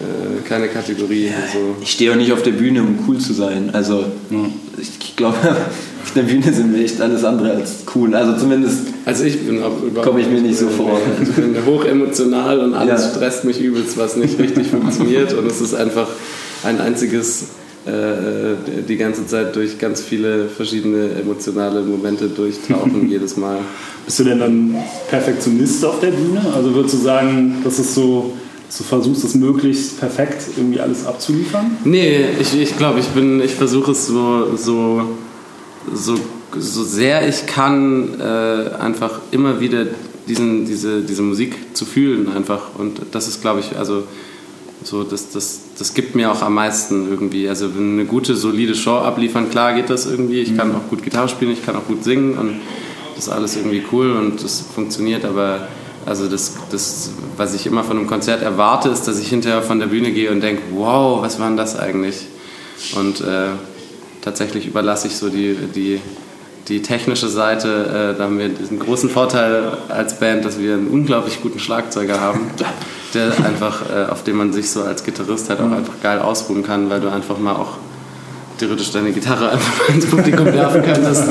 äh, 0.00 0.48
keine 0.48 0.68
Kategorie. 0.68 1.26
Ja, 1.26 1.32
also. 1.44 1.76
Ich 1.80 1.90
stehe 1.90 2.12
auch 2.12 2.16
nicht 2.16 2.32
auf 2.32 2.42
der 2.42 2.52
Bühne, 2.52 2.82
um 2.82 2.98
cool 3.06 3.18
zu 3.18 3.32
sein. 3.32 3.70
Also 3.72 4.04
ja. 4.30 4.38
ich 4.78 5.16
glaube, 5.16 5.36
auf 6.02 6.12
der 6.14 6.22
Bühne 6.22 6.52
sind 6.52 6.74
wir 6.74 6.84
echt 6.84 7.00
alles 7.00 7.24
andere 7.24 7.52
als 7.52 7.84
cool. 7.94 8.14
Also 8.14 8.36
zumindest 8.36 8.92
also 9.04 9.24
ich 9.24 9.40
bin 9.40 9.60
komme 10.02 10.20
ich 10.20 10.28
mir 10.28 10.40
nicht 10.40 10.58
so 10.58 10.68
vor. 10.68 11.00
Ich 11.20 11.30
bin 11.30 11.56
hochemotional 11.66 12.60
und 12.60 12.74
alles 12.74 13.02
ja. 13.02 13.10
stresst 13.10 13.44
mich 13.44 13.60
übelst, 13.60 13.98
was 13.98 14.16
nicht 14.16 14.38
richtig 14.38 14.68
funktioniert. 14.68 15.32
Und 15.34 15.46
es 15.46 15.60
ist 15.60 15.74
einfach 15.74 16.06
ein 16.62 16.80
einziges 16.80 17.46
äh, 17.84 18.54
die 18.88 18.96
ganze 18.96 19.26
Zeit 19.26 19.56
durch 19.56 19.78
ganz 19.78 20.00
viele 20.00 20.46
verschiedene 20.46 21.10
emotionale 21.20 21.82
Momente 21.82 22.28
durchtauchen, 22.28 23.08
jedes 23.10 23.36
Mal. 23.36 23.58
Bist 24.04 24.20
du 24.20 24.24
denn 24.24 24.38
dann 24.38 24.76
Perfektionist 25.10 25.84
auf 25.84 25.98
der 25.98 26.12
Bühne? 26.12 26.40
Also 26.54 26.72
würdest 26.74 26.94
du 26.94 26.98
sagen, 26.98 27.56
das 27.64 27.80
ist 27.80 27.94
so, 27.94 28.34
du 28.78 28.84
versuchst, 28.84 29.24
es 29.24 29.34
möglichst 29.34 29.98
perfekt 29.98 30.46
irgendwie 30.56 30.80
alles 30.80 31.06
abzuliefern? 31.06 31.76
Nee, 31.84 32.24
ich, 32.40 32.58
ich 32.58 32.76
glaube, 32.76 33.00
ich 33.00 33.08
bin, 33.08 33.42
ich 33.42 33.54
versuche 33.54 33.92
es 33.92 34.06
so, 34.06 34.56
so, 34.56 35.02
so, 35.92 36.14
so 36.56 36.84
sehr 36.84 37.28
ich 37.28 37.46
kann, 37.46 38.20
äh, 38.20 38.74
einfach 38.80 39.20
immer 39.30 39.60
wieder 39.60 39.86
diesen, 40.28 40.64
diese, 40.64 41.02
diese 41.02 41.22
Musik 41.22 41.56
zu 41.74 41.84
fühlen 41.84 42.32
einfach. 42.34 42.76
Und 42.78 43.00
das 43.10 43.28
ist, 43.28 43.42
glaube 43.42 43.60
ich, 43.60 43.76
also 43.76 44.04
so, 44.84 45.04
das, 45.04 45.30
das, 45.30 45.60
das 45.78 45.94
gibt 45.94 46.14
mir 46.14 46.30
auch 46.32 46.42
am 46.42 46.54
meisten 46.54 47.08
irgendwie. 47.08 47.48
Also 47.48 47.68
eine 47.76 48.04
gute, 48.04 48.34
solide 48.36 48.74
Show 48.74 48.96
abliefern, 48.96 49.50
klar 49.50 49.74
geht 49.74 49.90
das 49.90 50.06
irgendwie. 50.06 50.40
Ich 50.40 50.56
kann 50.56 50.68
mhm. 50.68 50.76
auch 50.76 50.88
gut 50.88 51.02
Gitarre 51.02 51.28
spielen, 51.28 51.52
ich 51.52 51.64
kann 51.64 51.76
auch 51.76 51.86
gut 51.86 52.04
singen 52.04 52.38
und 52.38 52.60
das 53.14 53.26
ist 53.26 53.32
alles 53.32 53.56
irgendwie 53.56 53.82
cool 53.92 54.12
und 54.12 54.42
das 54.42 54.64
funktioniert, 54.74 55.24
aber 55.24 55.68
also 56.06 56.28
das, 56.28 56.54
das, 56.70 57.10
was 57.36 57.54
ich 57.54 57.66
immer 57.66 57.84
von 57.84 57.96
einem 57.96 58.06
Konzert 58.06 58.42
erwarte, 58.42 58.88
ist, 58.88 59.04
dass 59.04 59.18
ich 59.18 59.28
hinterher 59.28 59.62
von 59.62 59.78
der 59.78 59.86
Bühne 59.86 60.12
gehe 60.12 60.30
und 60.30 60.40
denke, 60.40 60.62
wow, 60.72 61.22
was 61.22 61.38
war 61.38 61.48
denn 61.48 61.56
das 61.56 61.78
eigentlich? 61.78 62.26
Und 62.96 63.20
äh, 63.20 63.50
tatsächlich 64.20 64.66
überlasse 64.66 65.08
ich 65.08 65.16
so 65.16 65.28
die, 65.28 65.54
die, 65.74 66.00
die 66.68 66.82
technische 66.82 67.28
Seite. 67.28 68.14
Äh, 68.14 68.18
da 68.18 68.24
haben 68.24 68.38
wir 68.38 68.48
diesen 68.48 68.78
großen 68.78 69.10
Vorteil 69.10 69.76
als 69.88 70.18
Band, 70.18 70.44
dass 70.44 70.58
wir 70.58 70.74
einen 70.74 70.88
unglaublich 70.88 71.40
guten 71.42 71.58
Schlagzeuger 71.58 72.20
haben. 72.20 72.50
der 73.14 73.32
einfach, 73.44 73.82
äh, 73.90 74.10
auf 74.10 74.24
dem 74.24 74.36
man 74.36 74.52
sich 74.52 74.70
so 74.70 74.82
als 74.82 75.04
Gitarrist 75.04 75.50
halt 75.50 75.60
auch 75.60 75.66
mhm. 75.66 75.74
einfach 75.74 75.94
geil 76.02 76.18
ausruhen 76.18 76.62
kann, 76.62 76.90
weil 76.90 77.00
du 77.00 77.10
einfach 77.10 77.38
mal 77.38 77.54
auch 77.54 77.76
theoretisch 78.58 78.90
deine 78.90 79.12
Gitarre 79.12 79.50
einfach 79.50 79.88
ins 79.88 80.06
Publikum 80.06 80.46
werfen 80.46 80.82
könntest 80.82 81.24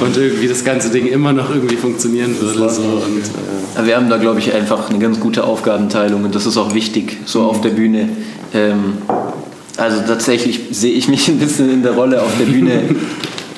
und 0.00 0.16
irgendwie 0.16 0.48
das 0.48 0.64
ganze 0.64 0.90
Ding 0.90 1.06
immer 1.06 1.32
noch 1.32 1.50
irgendwie 1.50 1.76
funktionieren 1.76 2.34
würde. 2.40 2.70
So. 2.70 2.82
Und, 2.82 3.82
äh 3.82 3.86
wir 3.86 3.96
haben 3.96 4.08
da, 4.08 4.16
glaube 4.16 4.40
ich, 4.40 4.52
einfach 4.54 4.90
eine 4.90 4.98
ganz 4.98 5.20
gute 5.20 5.44
Aufgabenteilung 5.44 6.24
und 6.24 6.34
das 6.34 6.46
ist 6.46 6.56
auch 6.56 6.74
wichtig, 6.74 7.18
so 7.24 7.42
auf 7.42 7.60
der 7.60 7.70
Bühne. 7.70 8.08
Ähm, 8.54 8.98
also 9.76 10.00
tatsächlich 10.06 10.60
sehe 10.72 10.92
ich 10.92 11.08
mich 11.08 11.28
ein 11.28 11.38
bisschen 11.38 11.70
in 11.70 11.82
der 11.82 11.92
Rolle 11.92 12.22
auf 12.22 12.32
der 12.38 12.46
Bühne 12.46 12.82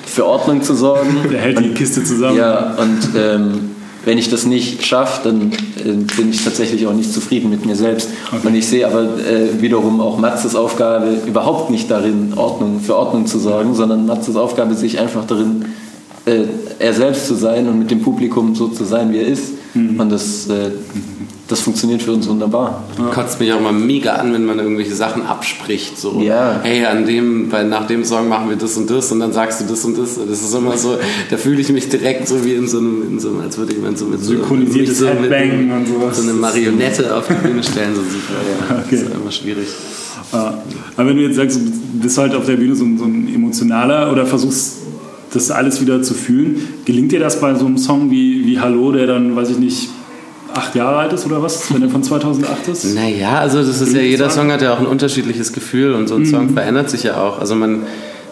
für 0.06 0.26
Ordnung 0.26 0.62
zu 0.62 0.74
sorgen. 0.74 1.16
Der 1.30 1.40
hält 1.40 1.60
die 1.60 1.74
Kiste 1.74 2.04
zusammen. 2.04 2.36
Ja, 2.36 2.74
und 2.76 3.16
ähm, 3.16 3.70
wenn 4.04 4.18
ich 4.18 4.30
das 4.30 4.46
nicht 4.46 4.84
schaffe, 4.86 5.20
dann 5.24 5.52
äh, 5.52 5.92
bin 6.16 6.30
ich 6.30 6.42
tatsächlich 6.42 6.86
auch 6.86 6.92
nicht 6.92 7.12
zufrieden 7.12 7.50
mit 7.50 7.66
mir 7.66 7.76
selbst. 7.76 8.08
Okay. 8.32 8.46
Und 8.46 8.54
ich 8.54 8.66
sehe 8.66 8.86
aber 8.86 9.02
äh, 9.18 9.60
wiederum 9.60 10.00
auch 10.00 10.18
Matzes 10.18 10.54
Aufgabe 10.54 11.18
überhaupt 11.26 11.70
nicht 11.70 11.90
darin, 11.90 12.32
Ordnung, 12.34 12.80
für 12.80 12.96
Ordnung 12.96 13.26
zu 13.26 13.38
sorgen, 13.38 13.74
sondern 13.74 14.06
Matzes 14.06 14.36
Aufgabe 14.36 14.74
sich 14.74 14.98
einfach 14.98 15.26
darin, 15.26 15.66
äh, 16.24 16.44
er 16.78 16.94
selbst 16.94 17.26
zu 17.26 17.34
sein 17.34 17.68
und 17.68 17.78
mit 17.78 17.90
dem 17.90 18.00
Publikum 18.00 18.54
so 18.54 18.68
zu 18.68 18.84
sein, 18.84 19.12
wie 19.12 19.18
er 19.18 19.26
ist. 19.26 19.52
Mhm. 19.74 20.00
Und 20.00 20.10
das 20.10 20.48
äh, 20.48 20.70
das 21.50 21.60
funktioniert 21.60 22.02
für 22.02 22.12
uns 22.12 22.28
wunderbar. 22.28 22.84
Ja. 22.96 23.06
Kotzt 23.06 23.40
mich 23.40 23.52
auch 23.52 23.60
mal 23.60 23.72
mega 23.72 24.12
an, 24.12 24.32
wenn 24.32 24.44
man 24.44 24.58
irgendwelche 24.58 24.94
Sachen 24.94 25.26
abspricht. 25.26 25.98
So, 25.98 26.20
ja. 26.20 26.60
hey, 26.62 26.84
an 26.84 27.06
dem, 27.06 27.48
bei, 27.48 27.64
nach 27.64 27.88
dem 27.88 28.04
Song 28.04 28.28
machen 28.28 28.48
wir 28.48 28.56
das 28.56 28.76
und 28.76 28.88
das 28.88 29.10
und 29.10 29.18
dann 29.18 29.32
sagst 29.32 29.60
du 29.60 29.64
das 29.64 29.84
und 29.84 29.98
das. 29.98 30.14
Das 30.14 30.42
ist 30.42 30.54
immer 30.54 30.76
so, 30.78 30.96
da 31.28 31.36
fühle 31.36 31.60
ich 31.60 31.68
mich 31.70 31.88
direkt 31.88 32.28
so 32.28 32.44
wie 32.44 32.54
in 32.54 32.68
so 32.68 32.78
einem, 32.78 33.02
in 33.08 33.18
so 33.18 33.30
einem 33.30 33.40
als 33.40 33.58
würde 33.58 33.72
jemand 33.72 33.98
so 33.98 34.04
mit 34.04 34.22
Synchronisiertes 34.22 34.98
so, 34.98 35.06
mit, 35.06 35.30
Headbang 35.30 35.72
und 35.72 35.88
sowas. 35.88 36.18
So 36.18 36.22
eine 36.22 36.34
Marionette 36.34 37.14
auf 37.16 37.26
die 37.26 37.34
Bühne 37.34 37.62
stellen, 37.64 37.96
so 37.96 38.02
super. 38.02 38.34
Ja, 38.68 38.76
okay. 38.86 38.90
Das 38.90 39.02
ist 39.02 39.14
immer 39.14 39.32
schwierig. 39.32 39.68
Aber 40.30 40.62
wenn 40.96 41.16
du 41.16 41.22
jetzt 41.22 41.34
sagst, 41.34 41.58
du 41.58 42.00
bist 42.00 42.16
halt 42.16 42.34
auf 42.36 42.46
der 42.46 42.56
Bühne 42.56 42.76
so, 42.76 42.84
so 42.96 43.04
ein 43.04 43.28
emotionaler 43.34 44.12
oder 44.12 44.24
versuchst 44.24 44.76
das 45.32 45.50
alles 45.50 45.80
wieder 45.80 46.02
zu 46.02 46.14
fühlen. 46.14 46.68
Gelingt 46.84 47.12
dir 47.12 47.20
das 47.20 47.40
bei 47.40 47.54
so 47.54 47.66
einem 47.66 47.78
Song 47.78 48.10
wie, 48.10 48.46
wie 48.46 48.60
Hallo, 48.60 48.92
der 48.92 49.06
dann, 49.06 49.34
weiß 49.34 49.50
ich 49.50 49.58
nicht, 49.58 49.88
acht 50.54 50.74
Jahre 50.74 50.96
alt 50.98 51.12
ist 51.12 51.26
oder 51.26 51.42
was, 51.42 51.72
wenn 51.72 51.82
er 51.82 51.88
von 51.88 52.02
2008 52.02 52.68
ist? 52.68 52.94
Naja, 52.94 53.38
also 53.38 53.58
das 53.58 53.80
ist 53.80 53.94
ja, 53.94 54.00
jeder 54.00 54.30
Song 54.30 54.50
hat 54.50 54.62
ja 54.62 54.74
auch 54.74 54.80
ein 54.80 54.86
unterschiedliches 54.86 55.52
Gefühl 55.52 55.94
und 55.94 56.08
so 56.08 56.16
ein 56.16 56.22
mhm. 56.22 56.26
Song 56.26 56.50
verändert 56.50 56.90
sich 56.90 57.04
ja 57.04 57.16
auch. 57.16 57.38
Also 57.38 57.54
man, 57.54 57.84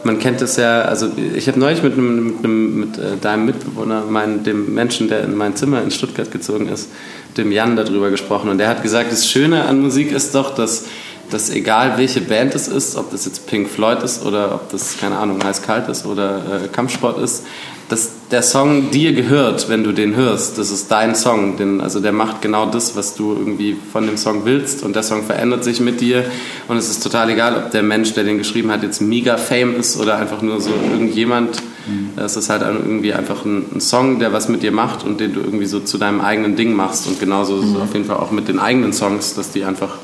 man 0.05 0.19
kennt 0.19 0.41
das 0.41 0.57
ja, 0.57 0.83
also 0.83 1.09
ich 1.35 1.49
habe 1.49 1.59
neulich 1.59 1.83
mit, 1.83 1.95
einem, 1.95 2.27
mit, 2.27 2.45
einem, 2.45 2.81
mit 2.81 2.99
äh, 2.99 3.17
deinem 3.21 3.47
Mitbewohner, 3.47 4.05
mein, 4.09 4.45
dem 4.45 4.75
Menschen, 4.75 5.09
der 5.09 5.25
in 5.25 5.37
mein 5.37 5.57
Zimmer 5.57 5.83
in 5.83 5.91
Stuttgart 5.91 6.31
gezogen 6.31 6.69
ist, 6.69 6.89
dem 7.37 7.53
Jan 7.53 7.77
darüber 7.77 8.11
gesprochen 8.11 8.51
und 8.51 8.59
der 8.59 8.69
hat 8.69 8.83
gesagt, 8.83 9.13
das 9.13 9.29
Schöne 9.29 9.65
an 9.65 9.81
Musik 9.81 10.13
ist 10.13 10.35
doch, 10.35 10.55
dass 10.55 10.87
dass 11.31 11.51
egal 11.51 11.99
welche 11.99 12.21
Band 12.21 12.55
es 12.55 12.69
ist, 12.69 12.97
ob 12.97 13.11
das 13.11 13.25
jetzt 13.25 13.47
Pink 13.47 13.69
Floyd 13.69 14.03
ist 14.03 14.25
oder 14.25 14.55
ob 14.55 14.71
das, 14.71 14.99
keine 14.99 15.19
Ahnung, 15.19 15.43
heiß-kalt 15.43 15.89
ist 15.89 16.07
oder 16.07 16.65
äh, 16.65 16.69
Kampfsport 16.69 17.19
ist, 17.19 17.45
dass 17.89 18.11
der 18.31 18.43
Song 18.43 18.91
dir 18.91 19.15
gehört, 19.15 19.71
wenn 19.71 19.83
du 19.83 19.93
den 19.93 20.15
hörst. 20.15 20.59
Das 20.59 20.71
ist 20.71 20.91
dein 20.91 21.15
Song. 21.15 21.57
Den, 21.57 21.81
also 21.81 22.01
der 22.01 22.13
macht 22.13 22.43
genau 22.43 22.67
das, 22.67 22.97
was 22.97 23.15
du 23.15 23.33
irgendwie 23.33 23.77
von 23.93 24.07
dem 24.07 24.19
Song 24.19 24.45
willst 24.45 24.83
und 24.83 24.95
der 24.95 25.03
Song 25.03 25.25
verändert 25.25 25.65
sich 25.65 25.81
mit 25.81 26.01
dir 26.01 26.25
und 26.69 26.77
es 26.77 26.91
ist 26.91 27.03
total 27.03 27.31
egal, 27.31 27.57
ob 27.57 27.71
der 27.71 27.83
Mensch, 27.83 28.13
der 28.13 28.25
den 28.25 28.37
geschrieben 28.37 28.71
hat, 28.71 28.83
jetzt 28.83 29.01
mega 29.01 29.39
fame 29.39 29.77
ist 29.77 29.99
oder 29.99 30.19
einfach 30.19 30.43
nur 30.43 30.61
so 30.61 30.71
irgendjemand. 30.93 31.63
Mhm. 31.87 32.11
Es 32.23 32.37
ist 32.37 32.51
halt 32.51 32.63
irgendwie 32.63 33.15
einfach 33.15 33.47
ein, 33.47 33.65
ein, 33.75 33.81
Song, 33.81 34.19
der 34.19 34.35
was 34.35 34.51
mit 34.51 34.63
dir 34.63 34.73
macht 34.73 35.05
und 35.05 35.21
den 35.21 35.33
du 35.33 35.41
irgendwie 35.41 35.67
so 35.67 35.81
zu 35.81 35.97
deinem 35.97 36.21
eigenen 36.21 36.57
Ding 36.57 36.75
machst 36.75 37.07
und 37.07 37.19
genauso 37.19 37.55
mhm. 37.55 37.77
auf 37.77 37.95
jeden 37.95 38.05
Fall 38.05 38.19
auch 38.19 38.31
mit 38.31 38.49
den 38.49 38.59
eigenen 38.59 38.93
Songs, 38.93 39.35
dass 39.35 39.53
die 39.53 39.65
einfach 39.65 39.97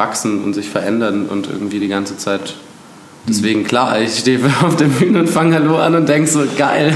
wachsen 0.00 0.42
und 0.42 0.54
sich 0.54 0.68
verändern 0.68 1.26
und 1.26 1.46
irgendwie 1.46 1.78
die 1.78 1.86
ganze 1.86 2.16
Zeit. 2.16 2.56
Deswegen, 3.28 3.64
klar, 3.64 4.00
ich 4.00 4.18
stehe 4.18 4.40
auf 4.62 4.74
der 4.76 4.86
Bühne 4.86 5.20
und 5.20 5.28
fange 5.28 5.54
Hallo 5.54 5.76
an 5.76 5.94
und 5.94 6.08
denke 6.08 6.28
so, 6.28 6.42
geil, 6.56 6.92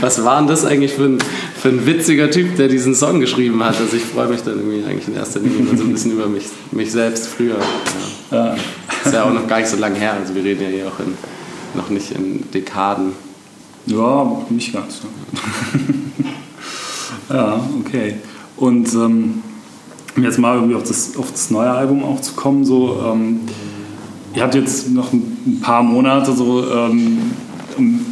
was 0.00 0.24
war 0.24 0.38
denn 0.40 0.48
das 0.48 0.66
eigentlich 0.66 0.92
für 0.92 1.04
ein, 1.04 1.18
für 1.56 1.68
ein 1.68 1.86
witziger 1.86 2.30
Typ, 2.30 2.56
der 2.56 2.68
diesen 2.68 2.94
Song 2.94 3.20
geschrieben 3.20 3.64
hat? 3.64 3.78
Also 3.80 3.96
ich 3.96 4.02
freue 4.02 4.28
mich 4.28 4.42
dann 4.42 4.58
irgendwie 4.58 4.84
eigentlich 4.84 5.08
in 5.08 5.14
erster 5.14 5.40
Linie 5.40 5.76
so 5.76 5.84
ein 5.84 5.92
bisschen 5.92 6.12
über 6.12 6.26
mich, 6.26 6.44
mich 6.72 6.90
selbst 6.90 7.28
früher. 7.28 7.56
Ja. 8.30 8.46
Ja. 8.48 8.56
Ist 9.04 9.14
ja 9.14 9.24
auch 9.24 9.32
noch 9.32 9.46
gar 9.46 9.60
nicht 9.60 9.70
so 9.70 9.76
lange 9.76 9.98
her, 9.98 10.14
also 10.14 10.34
wir 10.34 10.44
reden 10.44 10.62
ja 10.64 10.68
hier 10.68 10.86
auch 10.88 10.98
in, 10.98 11.14
noch 11.74 11.88
nicht 11.88 12.10
in 12.10 12.50
Dekaden. 12.50 13.12
Ja, 13.86 14.42
nicht 14.50 14.72
ganz. 14.72 15.00
ja, 17.30 17.64
okay. 17.80 18.16
Und 18.56 18.92
ähm, 18.94 19.42
um 20.18 20.24
jetzt 20.24 20.38
mal 20.38 20.56
irgendwie 20.56 20.74
auf 20.74 20.82
das, 20.82 21.16
auf 21.16 21.30
das 21.30 21.50
neue 21.50 21.70
Album 21.70 22.04
auch 22.04 22.20
zu 22.20 22.34
kommen, 22.34 22.64
so, 22.64 23.00
ähm, 23.06 23.40
ihr 24.34 24.42
habt 24.42 24.54
jetzt 24.54 24.90
noch 24.90 25.12
ein 25.12 25.60
paar 25.62 25.82
Monate 25.82 26.32
so, 26.32 26.64
ähm, 26.70 27.18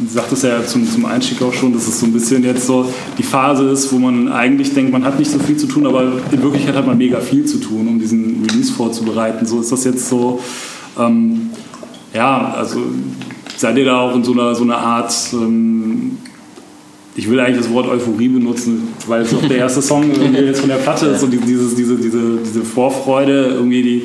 sagt 0.07 0.31
es 0.31 0.43
ja 0.43 0.65
zum, 0.65 0.89
zum 0.89 1.05
Einstieg 1.05 1.41
auch 1.41 1.53
schon, 1.53 1.73
dass 1.73 1.87
es 1.87 1.99
so 1.99 2.05
ein 2.05 2.13
bisschen 2.13 2.43
jetzt 2.45 2.65
so 2.65 2.89
die 3.17 3.23
Phase 3.23 3.69
ist, 3.69 3.91
wo 3.91 3.99
man 3.99 4.31
eigentlich 4.31 4.73
denkt, 4.73 4.93
man 4.93 5.03
hat 5.03 5.19
nicht 5.19 5.29
so 5.29 5.39
viel 5.39 5.57
zu 5.57 5.67
tun, 5.67 5.85
aber 5.85 6.03
in 6.31 6.41
Wirklichkeit 6.41 6.75
hat 6.75 6.87
man 6.87 6.97
mega 6.97 7.19
viel 7.19 7.45
zu 7.45 7.57
tun, 7.57 7.85
um 7.87 7.99
diesen 7.99 8.45
Release 8.49 8.71
vorzubereiten. 8.71 9.45
So 9.45 9.59
ist 9.59 9.71
das 9.73 9.83
jetzt 9.83 10.07
so, 10.07 10.39
ähm, 10.97 11.49
ja, 12.13 12.53
also 12.53 12.79
seid 13.57 13.77
ihr 13.77 13.85
da 13.85 13.99
auch 13.99 14.15
in 14.15 14.23
so 14.23 14.31
einer, 14.31 14.55
so 14.55 14.63
einer 14.63 14.77
Art 14.77 15.13
ähm, 15.33 16.17
ich 17.17 17.27
will 17.27 17.39
eigentlich 17.39 17.65
das 17.65 17.73
Wort 17.73 17.87
Euphorie 17.87 18.29
benutzen, 18.29 18.89
weil 19.07 19.23
es 19.23 19.33
auch 19.33 19.41
der 19.41 19.57
erste 19.57 19.81
Song 19.81 20.03
irgendwie 20.11 20.43
jetzt 20.43 20.59
von 20.59 20.69
der 20.69 20.75
Platte 20.75 21.07
ist 21.07 21.23
und 21.23 21.31
dieses, 21.31 21.73
diese, 21.73 21.95
diese, 21.97 22.37
diese 22.45 22.61
Vorfreude, 22.61 23.47
irgendwie 23.55 23.81
die, 23.81 24.03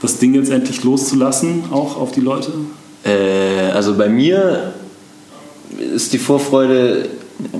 das 0.00 0.18
Ding 0.18 0.34
jetzt 0.34 0.50
endlich 0.50 0.82
loszulassen, 0.82 1.64
auch 1.70 2.00
auf 2.00 2.12
die 2.12 2.22
Leute? 2.22 2.52
Äh, 3.04 3.70
also 3.74 3.94
bei 3.94 4.08
mir 4.08 4.72
ist 5.94 6.14
die 6.14 6.18
Vorfreude 6.18 7.10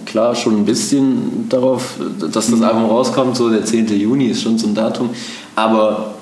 klar 0.07 0.35
schon 0.35 0.57
ein 0.57 0.64
bisschen 0.64 1.49
darauf, 1.51 1.97
dass 2.33 2.51
das 2.51 2.62
Album 2.62 2.87
rauskommt, 2.87 3.37
so 3.37 3.51
der 3.51 3.64
10. 3.64 3.88
Juni 3.99 4.29
ist 4.29 4.40
schon 4.40 4.57
so 4.57 4.67
ein 4.69 4.75
Datum, 4.75 5.11
aber 5.55 6.14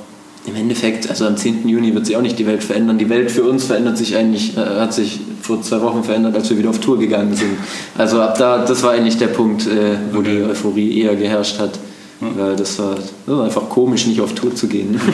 im 0.45 0.57
Endeffekt, 0.57 1.09
also 1.09 1.27
am 1.27 1.37
10. 1.37 1.69
Juni 1.69 1.95
wird 1.95 2.07
sich 2.07 2.17
auch 2.17 2.23
nicht 2.23 2.39
die 2.39 2.47
Welt 2.47 2.65
verändern. 2.65 2.99
Die 2.99 3.09
Welt 3.09 3.31
für 3.31 3.45
uns 3.45 3.65
verändert 3.65 3.97
sich 3.97 4.17
eigentlich, 4.17 4.57
äh, 4.57 4.61
hat 4.61 4.93
sich 4.93 5.21
vor 5.41 5.63
zwei 5.63 5.81
Wochen 5.83 6.03
verändert, 6.03 6.35
als 6.35 6.51
wir 6.51 6.59
wieder 6.59 6.71
auf 6.71 6.81
Tour 6.81 6.99
gegangen 6.99 7.35
sind. 7.35 7.57
Also 7.97 8.21
ab 8.21 8.37
da, 8.39 8.65
das 8.65 8.83
war 8.83 8.93
eigentlich 8.93 9.19
der 9.19 9.29
Punkt, 9.29 9.67
äh, 9.67 9.97
wo 10.13 10.19
okay. 10.19 10.39
die 10.39 10.43
Euphorie 10.43 11.01
eher 11.01 11.15
geherrscht 11.15 11.59
hat. 11.59 11.79
Weil 12.21 12.55
das 12.55 12.79
war, 12.79 12.95
das 12.95 13.37
war 13.37 13.45
einfach 13.45 13.69
komisch, 13.69 14.07
nicht 14.07 14.21
auf 14.21 14.33
Tour 14.35 14.55
zu 14.55 14.69
gehen. 14.69 15.01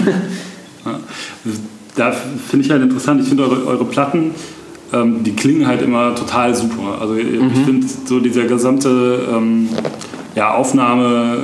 Da 1.96 2.12
finde 2.12 2.64
ich 2.64 2.70
halt 2.70 2.80
interessant, 2.80 3.20
ich 3.20 3.28
finde 3.28 3.42
eure, 3.42 3.66
eure 3.66 3.84
Platten, 3.84 4.30
ähm, 4.92 5.24
die 5.24 5.32
klingen 5.32 5.66
halt 5.66 5.82
immer 5.82 6.14
total 6.14 6.54
super. 6.54 6.98
Also 7.00 7.14
mhm. 7.14 7.50
ich 7.52 7.64
finde 7.64 7.86
so 8.06 8.20
dieser 8.20 8.44
gesamte 8.44 9.26
ähm, 9.28 9.68
ja, 10.34 10.54
Aufnahme, 10.54 11.36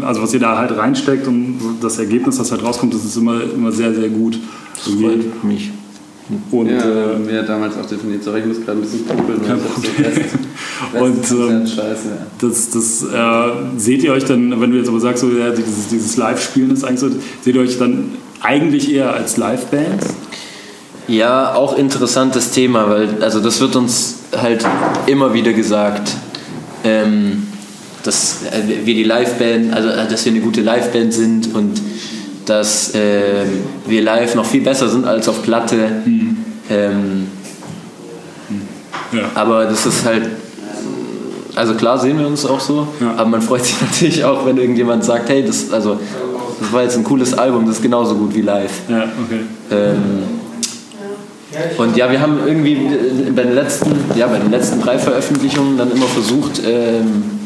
äh, 0.00 0.04
also 0.04 0.22
was 0.22 0.32
ihr 0.32 0.40
da 0.40 0.56
halt 0.58 0.76
reinsteckt 0.76 1.26
und 1.26 1.58
das 1.80 1.98
Ergebnis, 1.98 2.38
das 2.38 2.50
halt 2.52 2.62
rauskommt, 2.64 2.94
das 2.94 3.04
ist 3.04 3.16
immer, 3.16 3.40
immer 3.42 3.72
sehr, 3.72 3.94
sehr 3.94 4.08
gut. 4.08 4.38
Das 4.74 4.94
freut 4.94 5.44
mich. 5.44 5.70
Und, 6.50 6.68
ja, 6.68 7.12
äh, 7.12 7.18
mir 7.18 7.42
damals 7.42 7.76
auch 7.76 7.86
definiert. 7.86 8.22
Sorry, 8.22 8.40
ich 8.40 8.46
muss 8.46 8.64
gerade 8.64 8.78
ein 8.78 8.82
bisschen 8.82 9.06
kuppeln. 9.06 9.40
Kein 9.44 9.58
Problem. 9.58 10.12
und 11.02 11.30
ähm, 11.30 11.66
Scheiße, 11.66 12.08
das, 12.40 12.70
das 12.70 13.02
äh, 13.02 13.78
seht 13.78 14.04
ihr 14.04 14.12
euch 14.12 14.24
dann, 14.24 14.60
wenn 14.60 14.70
du 14.70 14.76
jetzt 14.76 14.88
aber 14.88 15.00
sagst, 15.00 15.22
so, 15.22 15.30
ja, 15.30 15.50
dieses, 15.50 15.88
dieses 15.88 16.16
Live-Spielen 16.16 16.70
ist 16.70 16.84
eigentlich 16.84 17.00
so, 17.00 17.10
seht 17.42 17.54
ihr 17.54 17.60
euch 17.60 17.78
dann 17.78 18.12
eigentlich 18.40 18.92
eher 18.92 19.12
als 19.12 19.36
Live-Band? 19.36 20.02
Ja, 21.08 21.54
auch 21.54 21.76
interessantes 21.76 22.52
Thema, 22.52 22.88
weil 22.88 23.08
also 23.22 23.40
das 23.40 23.60
wird 23.60 23.74
uns 23.74 24.20
halt 24.36 24.64
immer 25.06 25.34
wieder 25.34 25.52
gesagt. 25.52 26.12
Ähm, 26.84 27.48
dass 28.02 28.42
äh, 28.44 28.86
wir 28.86 28.94
die 28.94 29.04
Liveband, 29.04 29.72
also 29.74 29.88
äh, 29.88 30.08
dass 30.08 30.24
wir 30.24 30.32
eine 30.32 30.40
gute 30.40 30.62
Liveband 30.62 31.12
sind 31.12 31.54
und 31.54 31.80
dass 32.46 32.94
äh, 32.94 33.44
wir 33.86 34.02
live 34.02 34.34
noch 34.34 34.46
viel 34.46 34.62
besser 34.62 34.88
sind 34.88 35.06
als 35.06 35.28
auf 35.28 35.42
Platte. 35.42 35.76
Mhm. 36.04 36.36
Ähm, 36.70 37.26
ja. 39.12 39.30
Aber 39.34 39.64
das 39.64 39.86
ist 39.86 40.04
halt, 40.04 40.28
also 41.54 41.74
klar 41.74 41.98
sehen 41.98 42.18
wir 42.18 42.26
uns 42.26 42.46
auch 42.46 42.60
so, 42.60 42.88
ja. 43.00 43.14
aber 43.16 43.30
man 43.30 43.42
freut 43.42 43.64
sich 43.64 43.80
natürlich 43.80 44.24
auch, 44.24 44.46
wenn 44.46 44.56
irgendjemand 44.56 45.04
sagt, 45.04 45.28
hey, 45.28 45.44
das, 45.44 45.70
also, 45.72 45.98
das 46.60 46.72
war 46.72 46.82
jetzt 46.82 46.96
ein 46.96 47.04
cooles 47.04 47.34
Album, 47.34 47.66
das 47.66 47.76
ist 47.76 47.82
genauso 47.82 48.14
gut 48.14 48.34
wie 48.34 48.42
live. 48.42 48.72
Ja, 48.88 49.04
okay. 49.24 49.40
Ähm, 49.70 50.22
und 51.78 51.96
ja, 51.96 52.10
wir 52.10 52.20
haben 52.20 52.38
irgendwie 52.46 52.76
bei 53.34 53.42
den 53.42 53.54
letzten, 53.54 53.90
ja, 54.16 54.28
bei 54.28 54.38
den 54.38 54.50
letzten 54.50 54.80
drei 54.80 54.98
Veröffentlichungen 54.98 55.76
dann 55.76 55.90
immer 55.90 56.06
versucht, 56.06 56.62
ähm, 56.64 57.39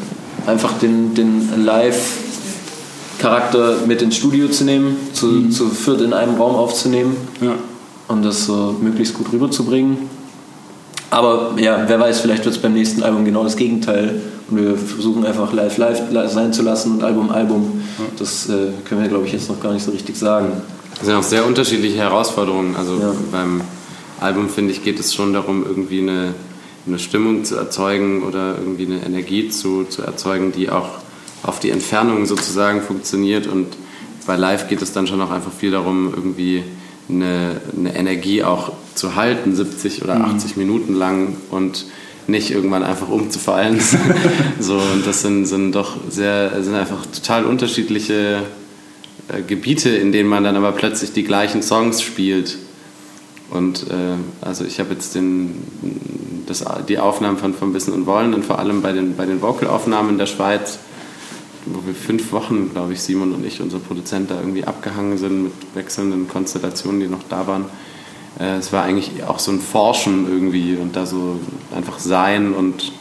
einfach 0.47 0.77
den, 0.79 1.13
den 1.13 1.65
Live-Charakter 1.65 3.77
mit 3.87 4.01
ins 4.01 4.17
Studio 4.17 4.47
zu 4.47 4.63
nehmen, 4.63 4.97
zu, 5.13 5.27
mhm. 5.27 5.51
zu 5.51 5.69
viert 5.69 6.01
in 6.01 6.13
einem 6.13 6.35
Raum 6.35 6.55
aufzunehmen, 6.55 7.15
ja. 7.41 7.53
um 8.07 8.23
das 8.23 8.45
so 8.45 8.75
möglichst 8.81 9.13
gut 9.13 9.31
rüberzubringen. 9.31 10.09
Aber 11.11 11.53
ja, 11.57 11.83
wer 11.87 11.99
weiß, 11.99 12.19
vielleicht 12.19 12.45
wird 12.45 12.55
es 12.55 12.61
beim 12.61 12.73
nächsten 12.73 13.03
Album 13.03 13.25
genau 13.25 13.43
das 13.43 13.55
Gegenteil. 13.55 14.21
Und 14.49 14.57
wir 14.57 14.77
versuchen 14.77 15.25
einfach 15.25 15.53
live 15.53 15.77
live 15.77 16.31
sein 16.31 16.53
zu 16.53 16.61
lassen 16.61 16.93
und 16.93 17.03
Album 17.03 17.31
Album. 17.31 17.81
Das 18.19 18.47
äh, 18.49 18.71
können 18.83 19.01
wir, 19.01 19.09
glaube 19.09 19.25
ich, 19.25 19.33
jetzt 19.33 19.49
noch 19.49 19.59
gar 19.59 19.73
nicht 19.73 19.83
so 19.83 19.91
richtig 19.91 20.17
sagen. 20.17 20.51
Das 20.97 21.05
sind 21.05 21.15
auch 21.15 21.23
sehr 21.23 21.45
unterschiedliche 21.45 21.97
Herausforderungen. 21.97 22.75
Also 22.75 22.99
ja. 22.99 23.11
beim 23.31 23.61
Album, 24.19 24.49
finde 24.49 24.71
ich, 24.71 24.83
geht 24.83 24.99
es 24.99 25.13
schon 25.13 25.33
darum, 25.33 25.65
irgendwie 25.65 26.01
eine 26.01 26.33
eine 26.87 26.99
Stimmung 26.99 27.43
zu 27.45 27.55
erzeugen 27.55 28.23
oder 28.23 28.57
irgendwie 28.57 28.85
eine 28.85 29.03
Energie 29.05 29.49
zu, 29.49 29.85
zu 29.85 30.01
erzeugen, 30.01 30.51
die 30.51 30.69
auch 30.69 30.99
auf 31.43 31.59
die 31.59 31.69
Entfernung 31.69 32.25
sozusagen 32.25 32.81
funktioniert. 32.81 33.47
Und 33.47 33.67
bei 34.25 34.35
Live 34.35 34.67
geht 34.67 34.81
es 34.81 34.93
dann 34.93 35.07
schon 35.07 35.21
auch 35.21 35.31
einfach 35.31 35.51
viel 35.51 35.71
darum, 35.71 36.13
irgendwie 36.15 36.63
eine, 37.09 37.61
eine 37.77 37.95
Energie 37.95 38.43
auch 38.43 38.71
zu 38.95 39.15
halten, 39.15 39.55
70 39.55 40.03
oder 40.03 40.21
80 40.21 40.55
mhm. 40.55 40.63
Minuten 40.63 40.93
lang 40.93 41.37
und 41.51 41.85
nicht 42.27 42.51
irgendwann 42.51 42.83
einfach 42.83 43.09
umzufallen. 43.09 43.79
so, 44.59 44.75
und 44.75 45.05
das 45.05 45.21
sind, 45.21 45.45
sind 45.45 45.73
doch 45.73 45.97
sehr, 46.09 46.63
sind 46.63 46.73
einfach 46.73 47.05
total 47.05 47.45
unterschiedliche 47.45 48.43
äh, 49.27 49.41
Gebiete, 49.41 49.89
in 49.89 50.11
denen 50.11 50.29
man 50.29 50.43
dann 50.43 50.55
aber 50.55 50.71
plötzlich 50.71 51.13
die 51.13 51.23
gleichen 51.23 51.61
Songs 51.61 52.01
spielt. 52.01 52.57
Und 53.55 53.89
äh, 53.89 54.15
also 54.41 54.65
ich 54.65 54.79
habe 54.79 54.93
jetzt 54.93 55.15
den, 55.15 55.55
das, 56.45 56.65
die 56.87 56.99
Aufnahmen 56.99 57.37
von 57.37 57.53
Vom 57.53 57.73
Wissen 57.73 57.93
und 57.93 58.05
Wollen 58.05 58.33
und 58.33 58.45
vor 58.45 58.59
allem 58.59 58.81
bei 58.81 58.91
den, 58.91 59.15
bei 59.15 59.25
den 59.25 59.41
Vocalaufnahmen 59.41 60.11
in 60.11 60.17
der 60.17 60.25
Schweiz, 60.25 60.79
wo 61.65 61.85
wir 61.85 61.95
fünf 61.95 62.31
Wochen, 62.31 62.71
glaube 62.71 62.93
ich, 62.93 63.01
Simon 63.01 63.33
und 63.33 63.45
ich, 63.45 63.61
unser 63.61 63.79
Produzent, 63.79 64.29
da 64.29 64.39
irgendwie 64.39 64.65
abgehangen 64.65 65.17
sind 65.17 65.43
mit 65.43 65.53
wechselnden 65.73 66.27
Konstellationen, 66.27 66.99
die 66.99 67.07
noch 67.07 67.23
da 67.29 67.47
waren. 67.47 67.65
Äh, 68.39 68.57
es 68.57 68.73
war 68.73 68.83
eigentlich 68.83 69.23
auch 69.23 69.39
so 69.39 69.51
ein 69.51 69.59
Forschen 69.59 70.27
irgendwie 70.29 70.75
und 70.75 70.95
da 70.95 71.05
so 71.05 71.39
einfach 71.75 71.99
sein 71.99 72.53
und, 72.53 72.91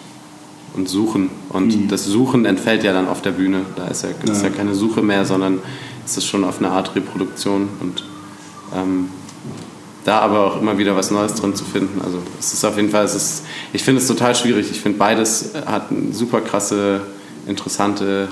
und 0.74 0.88
suchen. 0.88 1.30
Und 1.50 1.76
mhm. 1.76 1.88
das 1.88 2.04
Suchen 2.04 2.44
entfällt 2.46 2.84
ja 2.84 2.92
dann 2.92 3.08
auf 3.08 3.22
der 3.22 3.32
Bühne. 3.32 3.62
Da 3.76 3.88
ist 3.88 4.02
ja, 4.02 4.10
ja. 4.10 4.32
ist 4.32 4.42
ja 4.42 4.50
keine 4.50 4.74
Suche 4.74 5.02
mehr, 5.02 5.24
sondern 5.24 5.58
es 6.06 6.16
ist 6.16 6.26
schon 6.26 6.44
auf 6.44 6.58
eine 6.58 6.70
Art 6.70 6.94
Reproduktion 6.94 7.68
und 7.80 8.04
ähm, 8.74 9.08
da 10.04 10.20
aber 10.20 10.46
auch 10.46 10.60
immer 10.60 10.78
wieder 10.78 10.94
was 10.94 11.10
Neues 11.10 11.34
drin 11.34 11.54
zu 11.54 11.64
finden. 11.64 12.00
Also 12.02 12.18
es 12.38 12.52
ist 12.52 12.64
auf 12.64 12.76
jeden 12.76 12.90
Fall, 12.90 13.04
es 13.04 13.14
ist, 13.14 13.44
ich 13.72 13.82
finde 13.82 14.00
es 14.00 14.06
total 14.06 14.34
schwierig. 14.34 14.70
Ich 14.70 14.80
finde 14.80 14.98
beides 14.98 15.52
hat 15.66 15.90
eine 15.90 16.12
super 16.12 16.40
krasse, 16.40 17.00
interessante, 17.46 18.28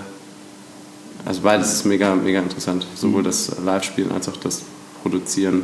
also 1.24 1.40
beides 1.42 1.72
ist 1.72 1.84
mega, 1.84 2.14
mega 2.14 2.40
interessant. 2.40 2.86
Sowohl 2.94 3.22
das 3.22 3.52
Live-Spielen 3.64 4.10
als 4.12 4.28
auch 4.28 4.36
das 4.36 4.62
Produzieren. 5.02 5.62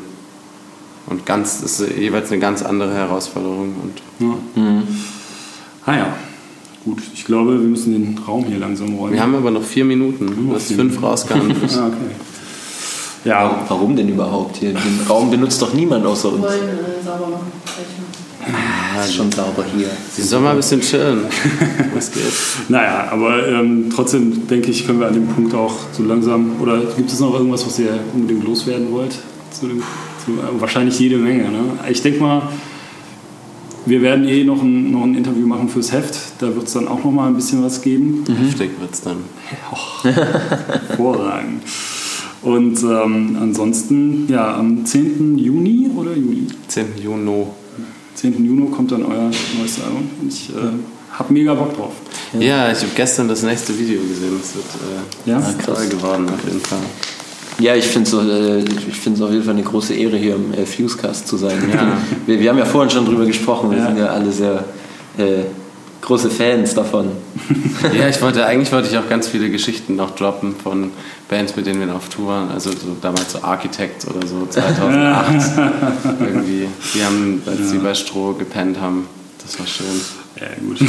Und 1.07 1.27
ganz, 1.27 1.62
das 1.62 1.81
ist 1.81 1.97
jeweils 1.97 2.31
eine 2.31 2.40
ganz 2.40 2.62
andere 2.62 2.94
Herausforderung. 2.94 3.75
Und 3.83 4.03
Ja. 4.18 4.83
Ah 5.87 5.97
ja, 5.97 6.16
gut. 6.85 6.99
Ich 7.14 7.25
glaube, 7.25 7.53
wir 7.53 7.68
müssen 7.68 7.92
den 7.92 8.18
Raum 8.18 8.44
hier 8.44 8.59
langsam 8.59 8.94
räumen. 8.94 9.14
wir 9.14 9.23
haben 9.23 9.35
aber 9.35 9.51
noch 9.51 9.62
vier 9.62 9.85
Minuten, 9.85 10.51
bis 10.53 10.64
vier 10.64 10.77
fünf 10.77 11.03
rausgehandelt 11.03 11.57
ah, 11.79 11.87
okay. 11.87 12.14
Ja, 13.29 13.64
Warum 13.69 13.95
denn 13.95 14.09
überhaupt? 14.09 14.57
Hier, 14.57 14.71
den 14.71 15.01
Raum 15.07 15.31
benutzt 15.31 15.61
doch 15.61 15.75
niemand 15.75 16.07
außer 16.07 16.31
Wir 16.31 16.37
uns. 16.37 16.45
wollen 16.47 16.62
äh, 16.62 17.05
sauber 17.05 17.27
machen. 17.29 17.53
Ah, 18.51 19.05
ist 19.05 19.14
schon 19.14 19.31
sauber 19.31 19.64
hier. 19.77 19.91
Sie 20.14 20.23
soll 20.23 20.41
mal 20.41 20.53
ein 20.53 20.57
bisschen 20.57 20.81
chillen. 20.81 21.21
Was 21.95 22.11
geht? 22.11 22.23
naja, 22.71 23.09
aber 23.11 23.47
ähm, 23.47 23.91
trotzdem 23.95 24.47
denke 24.49 24.71
ich, 24.71 24.87
können 24.87 25.01
wir 25.01 25.09
an 25.09 25.12
dem 25.12 25.27
Punkt 25.27 25.55
auch 25.55 25.75
so 25.93 26.05
langsam. 26.05 26.53
Oder 26.62 26.81
gibt 26.97 27.12
es 27.12 27.21
noch 27.21 27.35
irgendwas, 27.35 27.67
was 27.67 27.79
ihr 27.79 27.99
unbedingt 28.14 28.45
loswerden 28.45 28.91
wollt? 28.91 29.14
Zu 29.51 29.67
dem, 29.67 29.83
zu, 30.25 30.31
äh, 30.33 30.61
wahrscheinlich 30.61 30.99
jede 30.99 31.19
Menge. 31.19 31.51
Ne? 31.51 31.61
Ich 31.91 32.01
denke 32.01 32.23
mal, 32.23 32.43
wir 33.85 34.01
werden 34.01 34.27
eh 34.27 34.43
noch 34.45 34.62
ein, 34.62 34.91
noch 34.91 35.03
ein 35.05 35.14
Interview 35.14 35.47
machen 35.47 35.69
fürs 35.69 35.93
Heft. 35.93 36.19
Da 36.38 36.55
wird 36.55 36.69
es 36.69 36.73
dann 36.73 36.88
auch 36.88 37.05
noch 37.05 37.12
mal 37.12 37.29
ein 37.29 37.35
bisschen 37.35 37.62
was 37.62 37.83
geben. 37.83 38.25
Heftig 38.27 38.71
wird's 38.81 39.03
dann. 39.03 39.19
Hervorragend. 40.88 41.62
Und 42.42 42.83
ähm, 42.85 43.37
ansonsten, 43.40 44.27
ja, 44.29 44.57
am 44.57 44.85
10. 44.85 45.38
Juni 45.38 45.90
oder 45.96 46.14
Juli? 46.14 46.46
10. 46.68 46.87
Juni. 47.03 47.46
10. 48.14 48.44
Juni 48.44 48.70
kommt 48.70 48.92
dann 48.92 49.05
euer 49.05 49.31
neues 49.59 49.81
Album. 49.83 50.09
Und 50.20 50.33
ich 50.33 50.51
äh, 50.51 50.55
habe 51.12 51.33
mega 51.33 51.55
Bock 51.55 51.77
drauf. 51.77 51.92
Ja, 52.38 52.70
ich 52.70 52.79
habe 52.79 52.90
gestern 52.94 53.27
das 53.29 53.42
nächste 53.42 53.77
Video 53.79 54.01
gesehen. 54.03 54.38
Das 54.40 54.55
wird 54.55 54.66
äh, 55.27 55.31
Ja? 55.31 55.40
Krass. 55.40 55.57
toll 55.64 55.88
geworden 55.88 56.27
auf 56.29 56.44
jeden 56.44 56.61
Fall. 56.61 56.79
Ja, 57.61 57.74
ich 57.74 57.87
finde 57.87 58.09
es 58.09 58.12
äh, 58.14 59.22
auf 59.24 59.31
jeden 59.33 59.42
Fall 59.42 59.55
eine 59.55 59.62
große 59.64 59.94
Ehre, 59.94 60.16
hier 60.16 60.37
im 60.37 60.53
äh, 60.55 60.64
Fusecast 60.64 61.27
zu 61.27 61.37
sein. 61.37 61.59
Ja. 61.74 61.96
Wir, 62.27 62.38
wir 62.38 62.51
haben 62.51 62.59
ja 62.59 62.64
vorhin 62.64 62.90
schon 62.90 63.05
drüber 63.05 63.27
gesprochen, 63.27 63.70
wir 63.72 63.79
Ja. 63.79 63.87
sind 63.88 63.98
ja 63.98 64.07
alle 64.07 64.31
sehr 64.31 64.64
äh, 65.16 65.42
große 66.03 66.31
Fans 66.31 66.75
davon. 66.75 67.11
Ja, 67.97 68.09
ich 68.09 68.21
wollte, 68.21 68.45
eigentlich 68.45 68.73
wollte 68.73 68.89
ich 68.89 68.99
auch 68.99 69.09
ganz 69.09 69.29
viele 69.29 69.51
Geschichten 69.51 69.95
noch 69.95 70.11
droppen 70.11 70.57
von 70.57 70.91
Bands, 71.29 71.55
mit 71.55 71.67
denen 71.67 71.81
wir 71.87 71.95
auf 71.95 72.09
Tour 72.09 72.27
waren. 72.29 72.51
Also 72.51 72.71
so, 72.71 72.97
damals 73.01 73.33
so 73.33 73.43
Architect 73.43 74.05
oder 74.07 74.27
so 74.27 74.47
2008. 74.51 75.59
irgendwie. 76.21 76.67
Die 76.95 77.05
haben, 77.05 77.41
als 77.47 77.71
sie 77.71 77.79
bei 77.79 77.95
Stroh 77.95 78.33
gepennt 78.33 78.81
haben. 78.81 79.07
Das 79.43 79.59
war 79.61 79.67
schön. 79.67 79.87
Ja, 80.40 80.46
gut. 80.64 80.79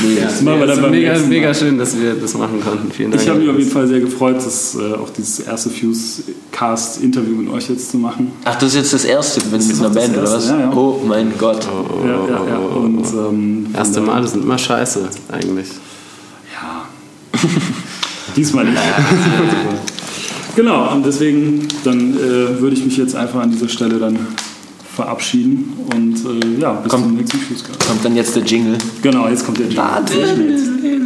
Nee, 0.00 0.20
Das 0.22 0.40
machen 0.42 0.60
wir 0.60 0.66
dann 0.68 0.80
beim 0.80 0.90
mega, 0.92 1.08
nächsten 1.10 1.28
Mal. 1.28 1.34
mega 1.36 1.54
schön, 1.54 1.78
dass 1.78 1.98
wir 1.98 2.14
das 2.14 2.34
machen 2.34 2.60
konnten. 2.60 2.90
Vielen 2.92 3.10
Dank. 3.10 3.22
Ich 3.22 3.28
habe 3.28 3.40
mich 3.40 3.50
auf 3.50 3.58
jeden 3.58 3.70
Fall 3.70 3.88
sehr 3.88 4.00
gefreut, 4.00 4.36
das, 4.36 4.76
äh, 4.76 4.94
auch 4.94 5.10
dieses 5.10 5.40
erste 5.40 5.70
Fuse-Cast-Interview 5.70 7.34
mit 7.34 7.50
euch 7.52 7.68
jetzt 7.68 7.90
zu 7.90 7.96
machen. 7.98 8.30
Ach, 8.44 8.54
das 8.54 8.68
ist 8.70 8.74
jetzt 8.76 8.92
das 8.94 9.04
erste 9.04 9.40
wenn 9.50 9.66
mit 9.66 9.76
einer 9.78 9.88
das 9.90 9.94
Band, 9.94 10.16
oder 10.16 10.32
was? 10.32 10.48
ja, 10.48 10.60
ja. 10.60 10.72
Oh 10.72 11.02
mein 11.06 11.32
Gott. 11.36 11.66
Ja, 12.04 12.10
ja, 12.28 12.46
ja. 12.48 12.56
Und, 12.58 13.04
ähm, 13.12 13.66
Erste 13.74 14.00
Male 14.00 14.26
sind 14.28 14.44
immer 14.44 14.58
scheiße, 14.58 15.08
eigentlich. 15.32 15.68
Ja. 16.54 16.88
Diesmal 18.36 18.64
nicht. 18.66 18.76
genau, 20.54 20.92
und 20.92 21.04
deswegen 21.04 21.66
dann 21.82 22.14
äh, 22.16 22.60
würde 22.60 22.76
ich 22.76 22.84
mich 22.84 22.96
jetzt 22.96 23.16
einfach 23.16 23.40
an 23.40 23.50
dieser 23.50 23.68
Stelle 23.68 23.98
dann 23.98 24.16
verabschieden 24.98 25.74
und 25.94 26.16
äh, 26.24 26.60
ja, 26.60 26.72
bis 26.72 26.90
Komm. 26.90 27.04
zum 27.04 27.14
nächsten 27.14 27.38
Fußcast. 27.38 27.86
Kommt 27.86 28.04
dann 28.04 28.16
jetzt 28.16 28.34
der 28.34 28.42
Jingle. 28.42 28.76
Genau, 29.00 29.28
jetzt 29.28 29.46
kommt 29.46 29.58
der 29.58 29.66
Jingle. 29.66 29.84
Warte. 29.84 30.97